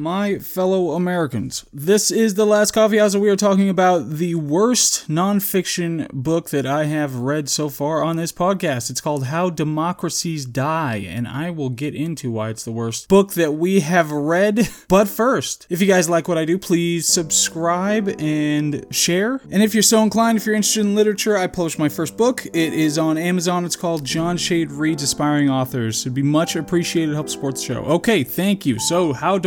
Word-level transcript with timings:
my 0.00 0.38
fellow 0.38 0.92
Americans. 0.92 1.66
This 1.74 2.10
is 2.10 2.32
The 2.32 2.46
Last 2.46 2.70
Coffee 2.70 2.96
House, 2.96 3.12
and 3.12 3.22
we 3.22 3.28
are 3.28 3.36
talking 3.36 3.68
about 3.68 4.08
the 4.08 4.34
worst 4.34 5.10
nonfiction 5.10 6.10
book 6.10 6.48
that 6.50 6.64
I 6.64 6.84
have 6.84 7.16
read 7.16 7.50
so 7.50 7.68
far 7.68 8.02
on 8.02 8.16
this 8.16 8.32
podcast. 8.32 8.88
It's 8.88 9.02
called 9.02 9.26
How 9.26 9.50
Democracies 9.50 10.46
Die, 10.46 10.96
and 11.06 11.28
I 11.28 11.50
will 11.50 11.68
get 11.68 11.94
into 11.94 12.30
why 12.30 12.48
it's 12.48 12.64
the 12.64 12.72
worst 12.72 13.08
book 13.08 13.34
that 13.34 13.52
we 13.52 13.80
have 13.80 14.10
read. 14.10 14.68
But 14.88 15.08
first, 15.08 15.68
if 15.70 15.80
you 15.80 15.86
guys 15.86 16.08
like 16.10 16.26
what 16.26 16.36
I 16.36 16.44
do, 16.44 16.58
please 16.58 17.06
subscribe 17.06 18.08
and 18.18 18.84
share. 18.90 19.40
And 19.50 19.62
if 19.62 19.72
you're 19.72 19.84
so 19.84 20.02
inclined, 20.02 20.36
if 20.36 20.46
you're 20.46 20.54
interested 20.54 20.80
in 20.80 20.96
literature, 20.96 21.36
I 21.36 21.46
published 21.46 21.78
my 21.78 21.88
first 21.88 22.16
book. 22.16 22.44
It 22.46 22.72
is 22.72 22.98
on 22.98 23.16
Amazon. 23.16 23.64
It's 23.64 23.76
called 23.76 24.04
John 24.04 24.36
Shade 24.36 24.72
Reads 24.72 25.04
Aspiring 25.04 25.48
Authors. 25.48 26.00
It'd 26.00 26.14
be 26.14 26.22
much 26.22 26.56
appreciated. 26.56 27.14
Help 27.14 27.28
support 27.28 27.54
the 27.54 27.60
show. 27.60 27.84
Okay, 27.84 28.24
thank 28.24 28.66
you. 28.66 28.80
So, 28.80 29.12
How 29.12 29.38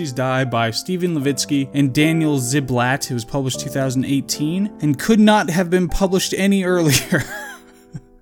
Die 0.00 0.44
by 0.46 0.70
Steven 0.70 1.14
Levitsky 1.14 1.68
and 1.74 1.92
Daniel 1.92 2.38
Ziblatt. 2.38 3.10
It 3.10 3.14
was 3.14 3.26
published 3.26 3.60
2018 3.60 4.78
and 4.80 4.98
could 4.98 5.20
not 5.20 5.50
have 5.50 5.68
been 5.68 5.88
published 5.88 6.32
any 6.34 6.64
earlier. 6.64 7.22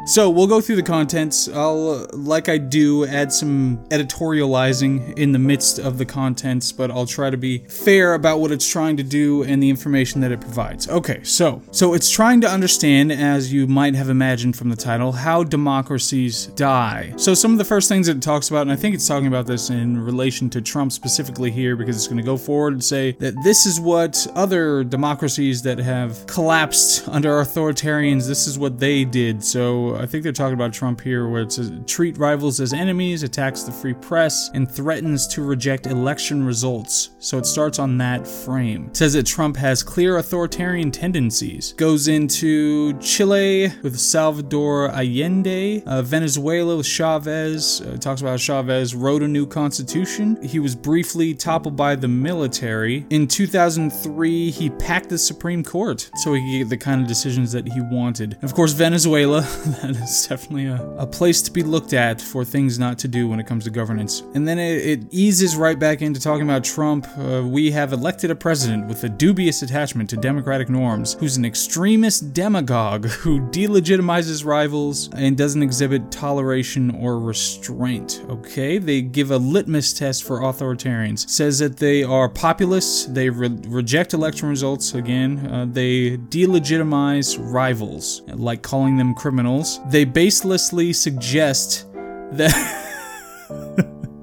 So 0.08 0.30
we'll 0.30 0.46
go 0.46 0.62
through 0.62 0.76
the 0.76 0.82
contents. 0.82 1.48
I'll, 1.48 2.06
like 2.14 2.48
I 2.48 2.56
do, 2.56 3.04
add 3.06 3.30
some 3.30 3.76
editorializing 3.90 5.18
in 5.18 5.32
the 5.32 5.38
midst 5.38 5.78
of 5.78 5.98
the 5.98 6.06
contents, 6.06 6.72
but 6.72 6.90
I'll 6.90 7.04
try 7.04 7.28
to 7.28 7.36
be 7.36 7.58
fair 7.58 8.14
about 8.14 8.40
what 8.40 8.50
it's 8.50 8.66
trying 8.66 8.96
to 8.96 9.02
do 9.02 9.42
and 9.42 9.62
the 9.62 9.68
information 9.68 10.22
that 10.22 10.32
it 10.32 10.40
provides. 10.40 10.88
Okay, 10.88 11.22
so 11.24 11.60
so 11.72 11.92
it's 11.92 12.10
trying 12.10 12.40
to 12.40 12.48
understand, 12.48 13.12
as 13.12 13.52
you 13.52 13.66
might 13.66 13.94
have 13.94 14.08
imagined 14.08 14.56
from 14.56 14.70
the 14.70 14.76
title, 14.76 15.12
how 15.12 15.44
democracies 15.44 16.46
die. 16.56 17.12
So 17.18 17.34
some 17.34 17.52
of 17.52 17.58
the 17.58 17.66
first 17.66 17.90
things 17.90 18.06
that 18.06 18.16
it 18.16 18.22
talks 18.22 18.48
about, 18.48 18.62
and 18.62 18.72
I 18.72 18.76
think 18.76 18.94
it's 18.94 19.06
talking 19.06 19.28
about 19.28 19.46
this 19.46 19.68
in 19.68 20.02
relation 20.02 20.48
to 20.50 20.62
Trump 20.62 20.90
specifically 20.90 21.50
here, 21.50 21.76
because 21.76 21.96
it's 21.96 22.06
going 22.06 22.16
to 22.16 22.22
go 22.22 22.38
forward 22.38 22.72
and 22.72 22.82
say 22.82 23.12
that 23.18 23.34
this 23.44 23.66
is 23.66 23.78
what 23.78 24.26
other 24.34 24.84
democracies 24.84 25.60
that 25.62 25.78
have 25.78 26.26
collapsed 26.26 27.06
under 27.08 27.42
authoritarians, 27.42 28.26
this 28.26 28.46
is 28.46 28.58
what 28.58 28.78
they 28.78 29.04
did. 29.04 29.44
So 29.44 29.97
I 29.98 30.06
think 30.06 30.22
they're 30.22 30.32
talking 30.32 30.54
about 30.54 30.72
Trump 30.72 31.00
here, 31.00 31.28
where 31.28 31.42
it 31.42 31.52
says 31.52 31.72
treat 31.86 32.18
rivals 32.18 32.60
as 32.60 32.72
enemies, 32.72 33.22
attacks 33.22 33.62
the 33.62 33.72
free 33.72 33.94
press, 33.94 34.50
and 34.54 34.70
threatens 34.70 35.26
to 35.28 35.42
reject 35.42 35.86
election 35.86 36.44
results. 36.44 37.10
So 37.18 37.38
it 37.38 37.46
starts 37.46 37.78
on 37.78 37.98
that 37.98 38.26
frame. 38.26 38.86
It 38.86 38.96
says 38.96 39.12
that 39.14 39.26
Trump 39.26 39.56
has 39.56 39.82
clear 39.82 40.18
authoritarian 40.18 40.90
tendencies. 40.90 41.72
Goes 41.74 42.08
into 42.08 42.98
Chile 43.00 43.72
with 43.82 43.98
Salvador 43.98 44.90
Allende, 44.90 45.82
uh, 45.84 46.02
Venezuela 46.02 46.76
with 46.76 46.86
Chavez. 46.86 47.80
Uh, 47.80 47.96
talks 47.96 48.20
about 48.20 48.40
Chavez 48.40 48.94
wrote 48.94 49.22
a 49.22 49.28
new 49.28 49.46
constitution. 49.46 50.42
He 50.42 50.58
was 50.58 50.74
briefly 50.74 51.34
toppled 51.34 51.76
by 51.76 51.96
the 51.96 52.08
military. 52.08 53.06
In 53.10 53.26
2003, 53.26 54.50
he 54.50 54.70
packed 54.70 55.08
the 55.08 55.18
Supreme 55.18 55.62
Court 55.62 56.10
so 56.16 56.34
he 56.34 56.40
could 56.40 56.58
get 56.58 56.68
the 56.68 56.76
kind 56.76 57.00
of 57.00 57.08
decisions 57.08 57.52
that 57.52 57.68
he 57.68 57.80
wanted. 57.80 58.38
Of 58.42 58.54
course, 58.54 58.72
Venezuela. 58.72 59.42
that 59.88 60.02
is 60.02 60.26
definitely 60.26 60.66
a, 60.66 60.76
a 60.98 61.06
place 61.06 61.40
to 61.42 61.50
be 61.50 61.62
looked 61.62 61.92
at 61.92 62.20
for 62.20 62.44
things 62.44 62.78
not 62.78 62.98
to 62.98 63.08
do 63.08 63.26
when 63.28 63.40
it 63.40 63.46
comes 63.46 63.64
to 63.64 63.70
governance. 63.70 64.22
And 64.34 64.46
then 64.46 64.58
it, 64.58 64.86
it 64.86 65.00
eases 65.10 65.56
right 65.56 65.78
back 65.78 66.02
into 66.02 66.20
talking 66.20 66.42
about 66.42 66.64
Trump. 66.64 67.06
Uh, 67.16 67.42
we 67.46 67.70
have 67.70 67.92
elected 67.92 68.30
a 68.30 68.34
president 68.34 68.86
with 68.86 69.04
a 69.04 69.08
dubious 69.08 69.62
attachment 69.62 70.10
to 70.10 70.16
democratic 70.16 70.68
norms, 70.68 71.14
who's 71.14 71.36
an 71.36 71.44
extremist 71.44 72.32
demagogue 72.34 73.06
who 73.06 73.40
delegitimizes 73.40 74.44
rivals 74.44 75.08
and 75.14 75.36
doesn't 75.36 75.62
exhibit 75.62 76.10
toleration 76.10 76.94
or 76.96 77.18
restraint. 77.18 78.22
Okay, 78.28 78.78
they 78.78 79.00
give 79.00 79.30
a 79.30 79.38
litmus 79.38 79.92
test 79.92 80.24
for 80.24 80.40
authoritarians. 80.40 81.28
Says 81.28 81.58
that 81.60 81.78
they 81.78 82.04
are 82.04 82.28
populists, 82.28 83.06
they 83.06 83.30
re- 83.30 83.58
reject 83.66 84.12
election 84.12 84.48
results. 84.48 84.94
Again, 84.94 85.46
uh, 85.46 85.66
they 85.66 86.16
delegitimize 86.16 87.38
rivals, 87.40 88.22
like 88.28 88.62
calling 88.62 88.96
them 88.96 89.14
criminals. 89.14 89.77
They 89.86 90.04
baselessly 90.04 90.94
suggest 90.94 91.86
that. 92.32 92.77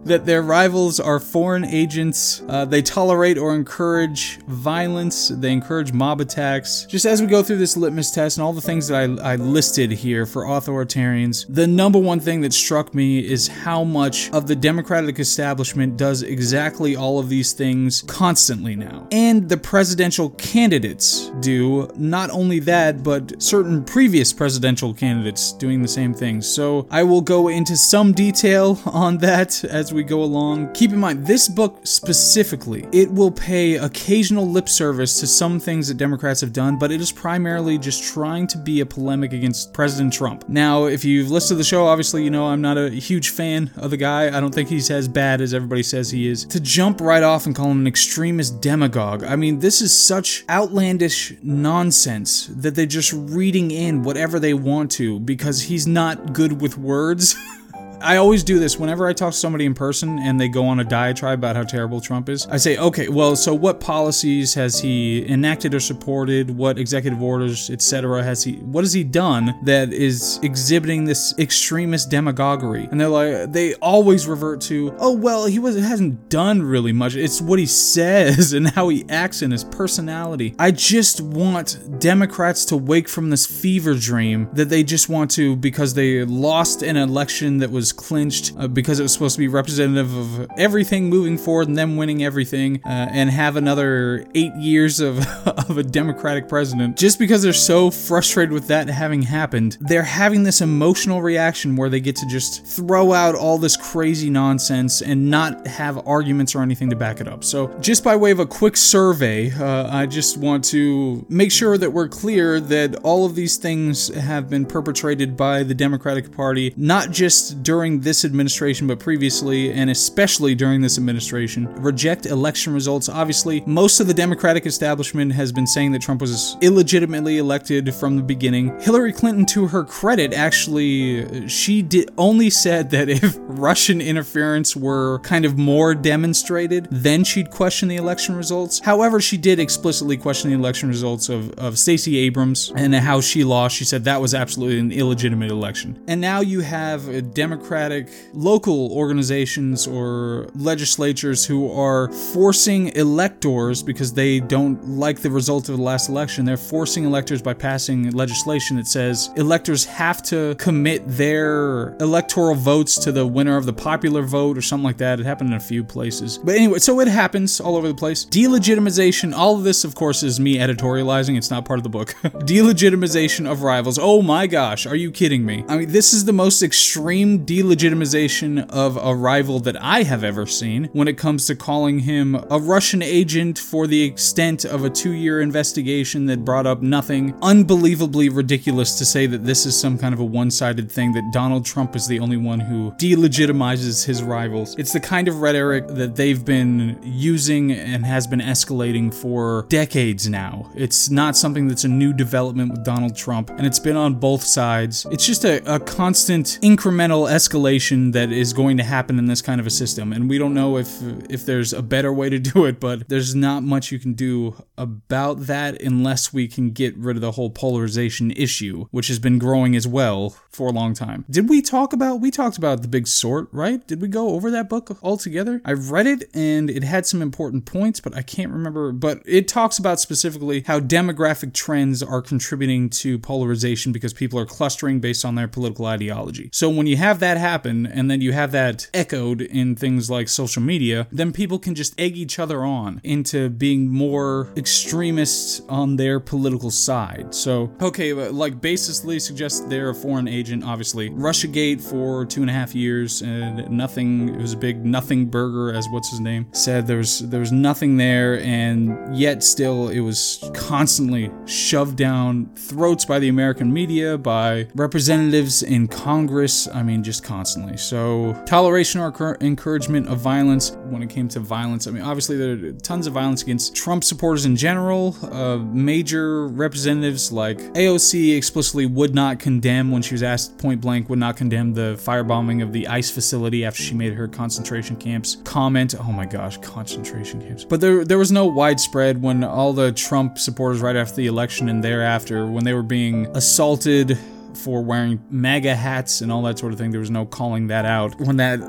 That 0.06 0.26
their 0.26 0.42
rivals 0.42 1.00
are 1.00 1.20
foreign 1.20 1.66
agents. 1.66 2.44
Uh, 2.48 2.64
they 2.64 2.82
tolerate 2.82 3.38
or 3.38 3.56
encourage 3.56 4.38
violence. 4.48 5.30
They 5.30 5.52
encourage 5.52 5.92
mob 5.92 6.22
attacks. 6.22 6.86
Just 6.86 7.06
as 7.06 7.22
we 7.22 7.28
go 7.28 7.42
through 7.42 7.58
this 7.58 7.76
litmus 7.76 8.12
test 8.12 8.38
and 8.38 8.46
all 8.46 8.54
the 8.54 8.62
things 8.62 8.88
that 8.88 9.20
I, 9.20 9.34
I 9.34 9.36
listed 9.36 9.92
here 9.92 10.26
for 10.26 10.44
authoritarians, 10.44 11.46
the 11.50 11.66
number 11.66 11.98
one 11.98 12.20
thing 12.20 12.42
that 12.42 12.54
struck 12.54 12.94
me 12.94 13.20
is 13.20 13.48
how 13.48 13.84
much 13.84 14.30
of 14.32 14.48
the 14.48 14.56
Democratic 14.56 15.20
establishment 15.20 15.98
does 15.98 16.22
exactly 16.22 16.96
all 16.96 17.20
of 17.20 17.28
these 17.28 17.54
things 17.54 18.04
constantly 18.04 18.76
now. 18.76 19.08
And 19.12 19.50
the 19.50 19.58
presidential 19.58 20.30
candidates 20.32 21.32
do 21.40 21.90
not 21.96 22.30
only 22.30 22.60
that, 22.60 23.04
but 23.04 23.42
certain 23.42 23.84
previous 23.84 24.32
presidential 24.32 24.94
candidates 24.94 25.54
doing 25.54 25.82
the 25.82 25.88
same 25.88 26.14
thing. 26.14 26.42
So 26.42 26.88
I 26.92 27.04
will 27.04 27.22
go 27.22 27.48
into 27.48 27.76
some 27.76 28.14
detail 28.14 28.80
on 28.86 29.18
that 29.20 29.64
as 29.64 29.95
we 29.96 30.04
go 30.04 30.22
along. 30.22 30.72
Keep 30.74 30.92
in 30.92 31.00
mind, 31.00 31.26
this 31.26 31.48
book 31.48 31.80
specifically, 31.84 32.88
it 32.92 33.12
will 33.12 33.32
pay 33.32 33.76
occasional 33.76 34.46
lip 34.46 34.70
service 34.70 35.20
to 35.22 35.28
some 35.28 35.60
things 35.60 35.88
that 35.88 35.96
Democrats 35.96 36.42
have 36.42 36.54
done, 36.54 36.78
but 36.78 36.92
it 36.92 37.02
is 37.02 37.12
primarily 37.12 37.78
just 37.78 38.04
trying 38.04 38.46
to 38.48 38.58
be 38.58 38.82
a 38.82 38.86
polemic 38.86 39.34
against 39.34 39.74
President 39.74 40.14
Trump. 40.14 40.48
Now, 40.48 40.86
if 40.86 41.04
you've 41.04 41.32
listened 41.32 41.56
to 41.56 41.60
the 41.60 41.64
show, 41.64 41.88
obviously 41.88 42.24
you 42.24 42.30
know 42.30 42.46
I'm 42.46 42.62
not 42.62 42.78
a 42.78 42.90
huge 42.90 43.30
fan 43.30 43.72
of 43.78 43.90
the 43.90 43.98
guy. 43.98 44.28
I 44.28 44.40
don't 44.40 44.54
think 44.54 44.70
he's 44.70 44.92
as 44.92 45.08
bad 45.08 45.42
as 45.42 45.54
everybody 45.54 45.84
says 45.84 46.12
he 46.12 46.28
is. 46.28 46.46
To 46.46 46.60
jump 46.60 47.02
right 47.02 47.24
off 47.24 47.46
and 47.46 47.56
call 47.56 47.72
him 47.72 47.80
an 47.80 47.88
extremist 47.88 48.62
demagogue, 48.62 49.24
I 49.24 49.36
mean, 49.36 49.60
this 49.60 49.82
is 49.82 49.98
such 49.98 50.44
outlandish 50.50 51.34
nonsense 51.42 52.48
that 52.48 52.76
they're 52.76 52.86
just 52.86 53.14
reading 53.14 53.72
in 53.72 54.04
whatever 54.04 54.40
they 54.40 54.54
want 54.54 54.92
to 54.92 55.20
because 55.20 55.64
he's 55.64 55.88
not 55.88 56.34
good 56.34 56.62
with 56.62 56.78
words. 56.78 57.36
I 58.02 58.18
always 58.18 58.44
do 58.44 58.60
this 58.60 58.78
whenever 58.78 59.08
I 59.08 59.14
talk 59.14 59.34
to 59.34 59.38
somebody 59.38 59.66
in 59.66 59.74
person 59.74 60.20
and 60.20 60.40
they 60.40 60.48
go 60.48 60.66
on 60.66 60.80
a 60.80 60.84
diatribe 60.84 61.40
about 61.40 61.56
how 61.56 61.64
terrible 61.64 62.02
Trump 62.02 62.30
is. 62.30 62.48
I 62.48 62.58
say, 62.58 62.78
okay, 62.78 63.10
well, 63.10 63.36
so 63.36 63.54
what 63.54 63.80
policies 63.80 64.54
has 64.54 64.80
he 64.80 65.28
enacted 65.28 65.74
or 65.74 65.80
supported? 65.80 66.52
What 66.52 66.78
executive 66.78 67.22
orders, 67.22 67.70
etc., 67.70 68.24
has 68.24 68.44
he? 68.44 68.54
What 68.54 68.84
has 68.84 68.94
he 68.94 69.04
done 69.04 69.56
that 69.64 69.94
is 69.94 70.40
exhibiting 70.44 71.06
this 71.06 71.34
extremist 71.40 72.10
demagoguery? 72.10 72.88
And 72.92 73.00
they're 73.00 73.08
like, 73.08 73.52
they 73.52 73.74
always 73.76 74.28
revert 74.28 74.62
to, 74.62 74.96
oh 75.00 75.14
well, 75.14 75.46
he 75.46 75.60
was 75.60 75.76
hasn't 75.76 76.30
done 76.30 76.62
really 76.62 76.92
much. 76.92 77.16
It's 77.16 77.42
what 77.42 77.60
he 77.60 77.66
says 77.96 78.54
and 78.54 78.70
how 78.70 78.90
he 78.90 79.06
acts 79.10 79.42
and 79.42 79.52
his 79.52 79.64
personality. 79.64 80.56
I 80.60 80.72
just 80.72 81.22
want 81.22 82.00
Democrats 82.00 82.66
to 82.66 82.78
wake 82.78 83.08
from 83.08 83.30
this 83.30 83.46
fever 83.46 83.94
dream 83.94 84.50
that 84.54 84.70
they 84.70 84.84
just 84.84 85.10
want 85.10 85.32
to 85.32 85.56
because 85.56 85.94
they 85.94 86.24
lost 86.26 86.82
an 86.82 86.98
election 86.98 87.58
that 87.60 87.72
was 87.72 87.85
clinched 87.92 88.54
uh, 88.58 88.68
because 88.68 89.00
it 89.00 89.04
was 89.04 89.14
supposed 89.14 89.36
to 89.36 89.40
be 89.40 89.48
representative 89.48 90.16
of 90.16 90.50
everything 90.58 91.10
moving 91.10 91.38
forward 91.38 91.68
and 91.68 91.78
them 91.78 91.98
winning 91.98 92.24
everything 92.24 92.82
uh, 92.86 93.10
and 93.12 93.30
have 93.30 93.56
another 93.56 94.26
eight 94.36 94.54
years 94.56 95.00
of, 95.00 95.20
of 95.48 95.78
a 95.78 95.84
Democratic 95.84 96.48
president. 96.48 96.98
Just 96.98 97.20
because 97.20 97.42
they're 97.42 97.54
so 97.54 97.92
frustrated 97.92 98.52
with 98.52 98.68
that 98.68 98.88
having 98.88 99.22
happened, 99.22 99.78
they're 99.82 100.04
having 100.04 100.44
this 100.44 100.62
emotional 100.62 101.22
reaction 101.22 101.76
where 101.76 101.90
they 101.90 102.00
get 102.00 102.16
to 102.18 102.28
just 102.28 102.66
throw 102.66 103.14
out 103.14 103.36
all 103.36 103.58
this 103.58 103.78
crazy 103.78 104.30
nonsense 104.30 105.02
and 105.02 105.30
not 105.30 105.66
have 105.68 106.08
arguments 106.08 106.56
or 106.56 106.62
anything 106.62 106.90
to 106.90 106.96
back 106.96 107.22
it 107.22 107.28
up. 107.28 107.44
So, 107.44 107.68
just 107.80 108.04
by 108.04 108.16
way 108.16 108.32
of 108.32 108.40
a 108.40 108.46
quick 108.46 108.78
survey, 108.78 109.52
uh, 109.52 109.90
I 109.96 110.06
just 110.06 110.38
want 110.38 110.64
to 110.66 111.26
make 111.30 111.52
sure 111.52 111.78
that 111.78 111.92
we're 111.92 112.08
clear 112.08 112.60
that 112.60 112.96
all 113.04 113.26
of 113.26 113.36
these 113.36 113.58
things 113.58 114.14
have 114.14 114.50
been 114.50 114.66
perpetrated 114.66 115.38
by 115.38 115.64
the 115.64 115.74
Democratic 115.74 116.32
Party, 116.32 116.74
not 116.78 117.12
just 117.12 117.64
during 117.64 117.75
this 117.84 118.26
administration, 118.26 118.88
but 118.88 119.00
previously, 119.00 119.72
and 119.72 119.90
especially 119.90 120.56
during 120.56 120.82
this 120.82 120.98
administration. 120.98 121.66
Reject 121.76 122.26
election 122.26 122.74
results. 122.74 123.10
Obviously, 123.10 123.62
most 123.66 124.00
of 124.00 124.08
the 124.08 124.14
Democratic 124.14 124.66
establishment 124.66 125.34
has 125.34 125.52
been 125.52 125.68
saying 125.68 125.92
that 125.92 126.02
Trump 126.02 126.22
was 126.22 126.58
illegitimately 126.62 127.38
elected 127.38 127.94
from 127.94 128.16
the 128.16 128.24
beginning. 128.24 128.80
Hillary 128.80 129.14
Clinton, 129.14 129.46
to 129.48 129.68
her 129.68 129.84
credit, 129.84 130.34
actually, 130.34 131.48
she 131.48 131.82
did 131.82 132.10
only 132.18 132.50
said 132.50 132.90
that 132.92 133.10
if 133.10 133.36
Russian 133.40 134.00
interference 134.02 134.76
were 134.76 135.20
kind 135.20 135.44
of 135.44 135.58
more 135.58 135.94
demonstrated, 135.94 136.88
then 136.92 137.24
she'd 137.24 137.52
question 137.52 137.90
the 137.90 137.98
election 137.98 138.36
results. 138.36 138.80
However, 138.80 139.20
she 139.20 139.38
did 139.38 139.60
explicitly 139.60 140.18
question 140.18 140.50
the 140.50 140.56
election 140.56 140.88
results 140.90 141.30
of, 141.30 141.52
of 141.54 141.78
Stacey 141.78 142.18
Abrams 142.20 142.72
and 142.76 142.96
how 142.96 143.22
she 143.22 143.44
lost. 143.44 143.76
She 143.76 143.84
said 143.84 144.06
that 144.06 144.22
was 144.22 144.34
absolutely 144.34 144.80
an 144.80 144.92
illegitimate 144.92 145.52
election. 145.52 146.02
And 146.08 146.22
now 146.22 146.40
you 146.42 146.62
have 146.62 147.08
a 147.08 147.22
Democrat 147.22 147.65
Democratic 147.66 148.10
local 148.34 148.92
organizations 148.92 149.88
or 149.88 150.48
legislatures 150.54 151.44
who 151.44 151.72
are 151.72 152.12
forcing 152.12 152.90
electors 152.90 153.82
because 153.82 154.14
they 154.14 154.40
don't 154.40 154.88
like 154.88 155.22
the 155.22 155.32
result 155.32 155.68
of 155.70 155.78
the 155.78 155.82
last 155.82 156.08
election. 156.08 156.46
They're 156.46 156.58
forcing 156.58 157.06
electors 157.06 157.42
by 157.42 157.56
passing 157.56 158.12
legislation 158.12 158.78
that 158.78 158.86
says 158.86 159.32
electors 159.36 159.84
have 159.86 160.22
to 160.24 160.54
commit 160.60 161.08
their 161.08 161.96
electoral 161.96 162.54
votes 162.54 163.00
to 163.00 163.12
the 163.12 163.26
winner 163.26 163.58
of 163.58 163.66
the 163.66 163.74
popular 163.74 164.22
vote 164.22 164.60
or 164.60 164.62
something 164.62 164.86
like 164.86 164.98
that. 164.98 165.20
It 165.20 165.26
happened 165.26 165.50
in 165.50 165.56
a 165.56 165.60
few 165.60 165.84
places. 165.84 166.38
But 166.38 166.58
anyway, 166.58 166.78
so 166.78 167.00
it 167.00 167.08
happens 167.08 167.60
all 167.60 167.78
over 167.78 167.88
the 167.88 167.96
place. 167.96 168.26
Delegitimization, 168.26 169.34
all 169.34 169.58
of 169.58 169.64
this, 169.64 169.84
of 169.84 169.96
course, 169.96 170.22
is 170.22 170.40
me 170.40 170.58
editorializing. 170.58 171.36
It's 171.36 171.50
not 171.50 171.66
part 171.66 171.80
of 171.80 171.84
the 171.84 171.90
book. 171.90 172.10
Delegitimization 172.46 173.50
of 173.52 173.64
rivals. 173.64 173.98
Oh 174.00 174.22
my 174.22 174.46
gosh, 174.46 174.86
are 174.86 174.96
you 174.96 175.10
kidding 175.10 175.44
me? 175.44 175.66
I 175.68 175.78
mean, 175.78 175.92
this 175.92 176.14
is 176.14 176.26
the 176.26 176.34
most 176.34 176.62
extreme 176.62 177.46
delegitimization 177.56 178.70
of 178.70 178.98
a 178.98 179.16
rival 179.16 179.62
that 179.62 179.82
I 179.82 180.04
have 180.04 180.26
ever 180.26 180.46
seen 180.46 180.90
when 180.92 181.08
it 181.08 181.18
comes 181.18 181.48
to 181.48 181.56
calling 181.56 182.00
him 182.00 182.36
a 182.52 182.60
Russian 182.60 183.02
agent 183.02 183.58
for 183.58 183.88
the 183.88 184.04
extent 184.04 184.66
of 184.66 184.84
a 184.84 184.90
two 184.90 185.14
year 185.14 185.40
investigation 185.40 186.26
that 186.26 186.44
brought 186.44 186.66
up 186.66 186.82
nothing. 186.82 187.34
Unbelievably 187.42 188.28
ridiculous 188.28 188.98
to 188.98 189.06
say 189.06 189.26
that 189.28 189.46
this 189.46 189.66
is 189.66 189.80
some 189.80 189.98
kind 189.98 190.14
of 190.14 190.20
a 190.20 190.26
one 190.26 190.52
sided 190.52 190.92
thing, 190.92 191.14
that 191.14 191.32
Donald 191.32 191.66
Trump 191.66 191.96
is 191.96 192.08
the 192.08 192.20
only 192.20 192.36
one 192.36 192.60
who 192.60 192.92
delegitimizes 192.92 194.06
his 194.06 194.22
rivals. 194.22 194.76
It's 194.78 194.92
the 194.92 195.00
kind 195.00 195.30
of 195.30 195.40
rhetoric 195.42 195.88
that 195.88 196.18
they've 196.18 196.44
been 196.44 197.00
using 197.04 197.72
and 197.72 198.06
has 198.06 198.28
been 198.28 198.42
escalating 198.42 199.14
for 199.14 199.66
decades 199.70 200.28
now. 200.28 200.70
It's 200.76 201.10
not 201.10 201.38
something 201.38 201.70
that's 201.70 201.86
a 201.86 201.90
new 201.90 202.12
development 202.12 202.72
with 202.72 202.84
Donald 202.84 203.16
Trump, 203.16 203.50
and 203.52 203.66
it's 203.66 203.80
been 203.80 203.96
on 203.96 204.16
both 204.16 204.44
sides. 204.44 205.06
It's 205.10 205.26
just 205.26 205.46
a, 205.46 205.62
a 205.74 205.80
constant 205.80 206.60
incremental 206.62 207.30
escalation 207.30 207.45
that 207.50 208.32
is 208.32 208.54
going 208.54 208.78
to 208.78 208.84
happen 208.84 209.20
in 209.20 209.26
this 209.26 209.42
kind 209.42 209.60
of 209.60 209.68
a 209.68 209.70
system, 209.70 210.12
and 210.12 210.30
we 210.30 210.38
don't 210.38 210.54
know 210.54 210.78
if 210.78 211.02
if 211.30 211.46
there's 211.46 211.74
a 211.74 211.82
better 211.82 212.12
way 212.12 212.30
to 212.30 212.40
do 212.54 212.66
it, 212.66 212.80
but 212.80 213.08
there's 213.10 213.36
not 213.36 213.64
much 213.64 213.92
you 213.92 214.00
can 214.00 214.14
do 214.14 214.56
about 214.78 215.42
that 215.42 215.82
unless 215.82 216.34
we 216.34 216.48
can 216.48 216.72
get 216.72 216.96
rid 216.98 217.18
of 217.18 217.22
the 217.22 217.32
whole 217.32 217.50
polarization 217.50 218.32
issue, 218.32 218.86
which 218.92 219.08
has 219.08 219.20
been 219.20 219.40
growing 219.40 219.76
as 219.76 219.88
well 219.88 220.36
for 220.50 220.70
a 220.70 220.72
long 220.72 220.94
time. 220.94 221.26
Did 221.30 221.50
we 221.50 221.62
talk 221.62 221.94
about 221.94 222.22
we 222.22 222.32
talked 222.32 222.58
about 222.58 222.82
the 222.82 222.88
big 222.88 223.08
sort, 223.08 223.48
right? 223.52 223.86
Did 223.88 224.02
we 224.02 224.08
go 224.08 224.30
over 224.30 224.50
that 224.52 224.70
book 224.70 224.98
altogether? 225.04 225.62
I've 225.66 225.92
read 225.92 226.08
it 226.08 226.30
and 226.34 226.70
it 226.70 226.84
had 226.84 227.06
some 227.06 227.22
important 227.22 227.66
points, 227.66 228.00
but 228.00 228.16
I 228.16 228.22
can't 228.22 228.52
remember. 228.52 228.92
But 228.92 229.22
it 229.26 229.48
talks 229.48 229.78
about 229.78 230.00
specifically 230.00 230.64
how 230.66 230.80
demographic 230.80 231.54
trends 231.54 232.02
are 232.02 232.22
contributing 232.22 232.90
to 232.90 233.20
polarization 233.20 233.92
because 233.92 234.14
people 234.14 234.40
are 234.40 234.46
clustering 234.46 235.00
based 235.00 235.26
on 235.26 235.36
their 235.36 235.48
political 235.48 235.86
ideology. 235.86 236.50
So 236.54 236.70
when 236.70 236.88
you 236.88 236.98
have 236.98 237.20
that 237.20 237.35
happen 237.40 237.86
and 237.86 238.10
then 238.10 238.22
you 238.22 238.32
have 238.34 238.52
that 238.52 238.90
echoed 238.94 239.42
in 239.42 239.76
things 239.76 240.10
like 240.10 240.30
social 240.30 240.62
media, 240.62 241.08
then 241.12 241.32
people 241.32 241.60
can 241.60 241.76
just 241.76 242.00
egg 242.00 242.18
each 242.18 242.40
other 242.40 242.64
on 242.64 243.02
into 243.04 243.50
being 243.50 243.88
more 243.88 244.50
extremists 244.56 245.62
on 245.70 245.96
their 245.96 246.20
political 246.20 246.72
side. 246.72 247.34
So, 247.34 247.72
okay, 247.82 248.12
uh, 248.12 248.32
like 248.32 248.62
basically 248.62 249.20
suggest 249.20 249.70
they're 249.70 249.90
a 249.90 249.96
foreign 249.96 250.28
agent, 250.28 250.64
obviously. 250.64 251.10
Russiagate 251.10 251.82
for 251.82 252.26
two 252.26 252.42
and 252.42 252.50
a 252.50 252.54
half 252.54 252.74
years 252.76 253.22
and 253.22 253.70
nothing, 253.70 254.30
it 254.30 254.42
was 254.42 254.54
a 254.54 254.58
big 254.58 254.86
nothing 254.86 255.26
burger, 255.26 255.76
as 255.76 255.88
what's 255.90 256.10
his 256.10 256.20
name 256.20 256.48
said. 256.54 256.88
There 256.88 256.98
was, 256.98 257.20
there 257.20 257.40
was 257.40 257.52
nothing 257.52 257.98
there, 257.98 258.40
and 258.42 259.16
yet 259.16 259.44
still 259.44 259.90
it 259.90 260.00
was 260.02 260.50
constantly 260.54 261.32
shoved 261.46 261.98
down 261.98 262.50
throats 262.56 263.06
by 263.06 263.20
the 263.20 263.28
American 263.28 263.72
media, 263.74 264.18
by 264.18 264.68
representatives 264.76 265.64
in 265.64 265.88
Congress. 265.88 266.68
I 266.68 266.84
mean, 266.84 267.04
just 267.04 267.24
constantly. 267.26 267.76
So, 267.76 268.34
toleration 268.46 269.02
or 269.02 269.38
encouragement 269.42 270.08
of 270.08 270.20
violence 270.20 270.72
when 270.86 271.04
it 271.04 271.10
came 271.10 271.28
to 271.30 271.40
violence. 271.40 271.88
I 271.88 271.92
mean, 271.92 272.04
obviously, 272.04 272.38
there 272.38 272.70
are 272.70 272.72
tons 272.74 273.08
of 273.08 273.14
violence 273.14 273.42
against 273.42 273.76
Trump 273.76 274.04
supporters 274.04 274.46
in 274.46 274.56
general. 274.56 275.16
Uh, 275.22 275.58
major 275.58 276.48
representatives 276.48 277.32
like 277.32 277.58
AOC 277.74 278.38
explicitly 278.38 278.86
would 278.86 279.16
not 279.16 279.40
condemn, 279.40 279.92
when 279.92 280.02
she 280.02 280.14
was 280.14 280.24
asked 280.24 280.58
point 280.58 280.80
blank, 280.80 281.10
would 281.10 281.20
not 281.20 281.36
condemn 281.36 281.74
the 281.74 282.00
firebombing 282.00 282.62
of 282.62 282.72
the 282.72 282.88
ICE 282.88 283.10
facility 283.10 283.66
after 283.66 283.82
she 283.82 283.96
made 283.96 284.14
her 284.14 284.28
concentration 284.28 284.96
camps 284.96 285.38
comment. 285.44 285.96
Oh 286.00 286.12
my 286.12 286.26
gosh, 286.26 286.58
concentration 286.58 287.42
camps. 287.42 287.66
But 287.66 287.82
there, 287.82 288.06
there 288.06 288.18
was 288.18 288.32
no 288.32 288.46
widespread 288.46 289.22
when 289.22 289.44
all 289.44 289.74
the 289.74 289.92
Trump 289.92 290.38
supporters 290.38 290.80
right 290.82 290.96
after 290.96 291.16
the 291.16 291.28
election 291.28 291.70
and 291.70 291.84
thereafter, 291.84 292.46
when 292.46 292.64
they 292.64 292.74
were 292.74 292.84
being 292.84 293.26
assaulted 293.36 294.18
for 294.56 294.84
wearing 294.84 295.24
MAGA 295.30 295.76
hats 295.76 296.22
and 296.22 296.32
all 296.32 296.42
that 296.44 296.60
sort 296.60 296.74
of 296.74 296.80
thing. 296.80 296.92
There 296.92 297.00
was 297.00 297.12
no 297.12 297.26
calling 297.26 297.68
that 297.68 297.86
out. 297.86 298.20
When 298.20 298.38
that 298.38 298.60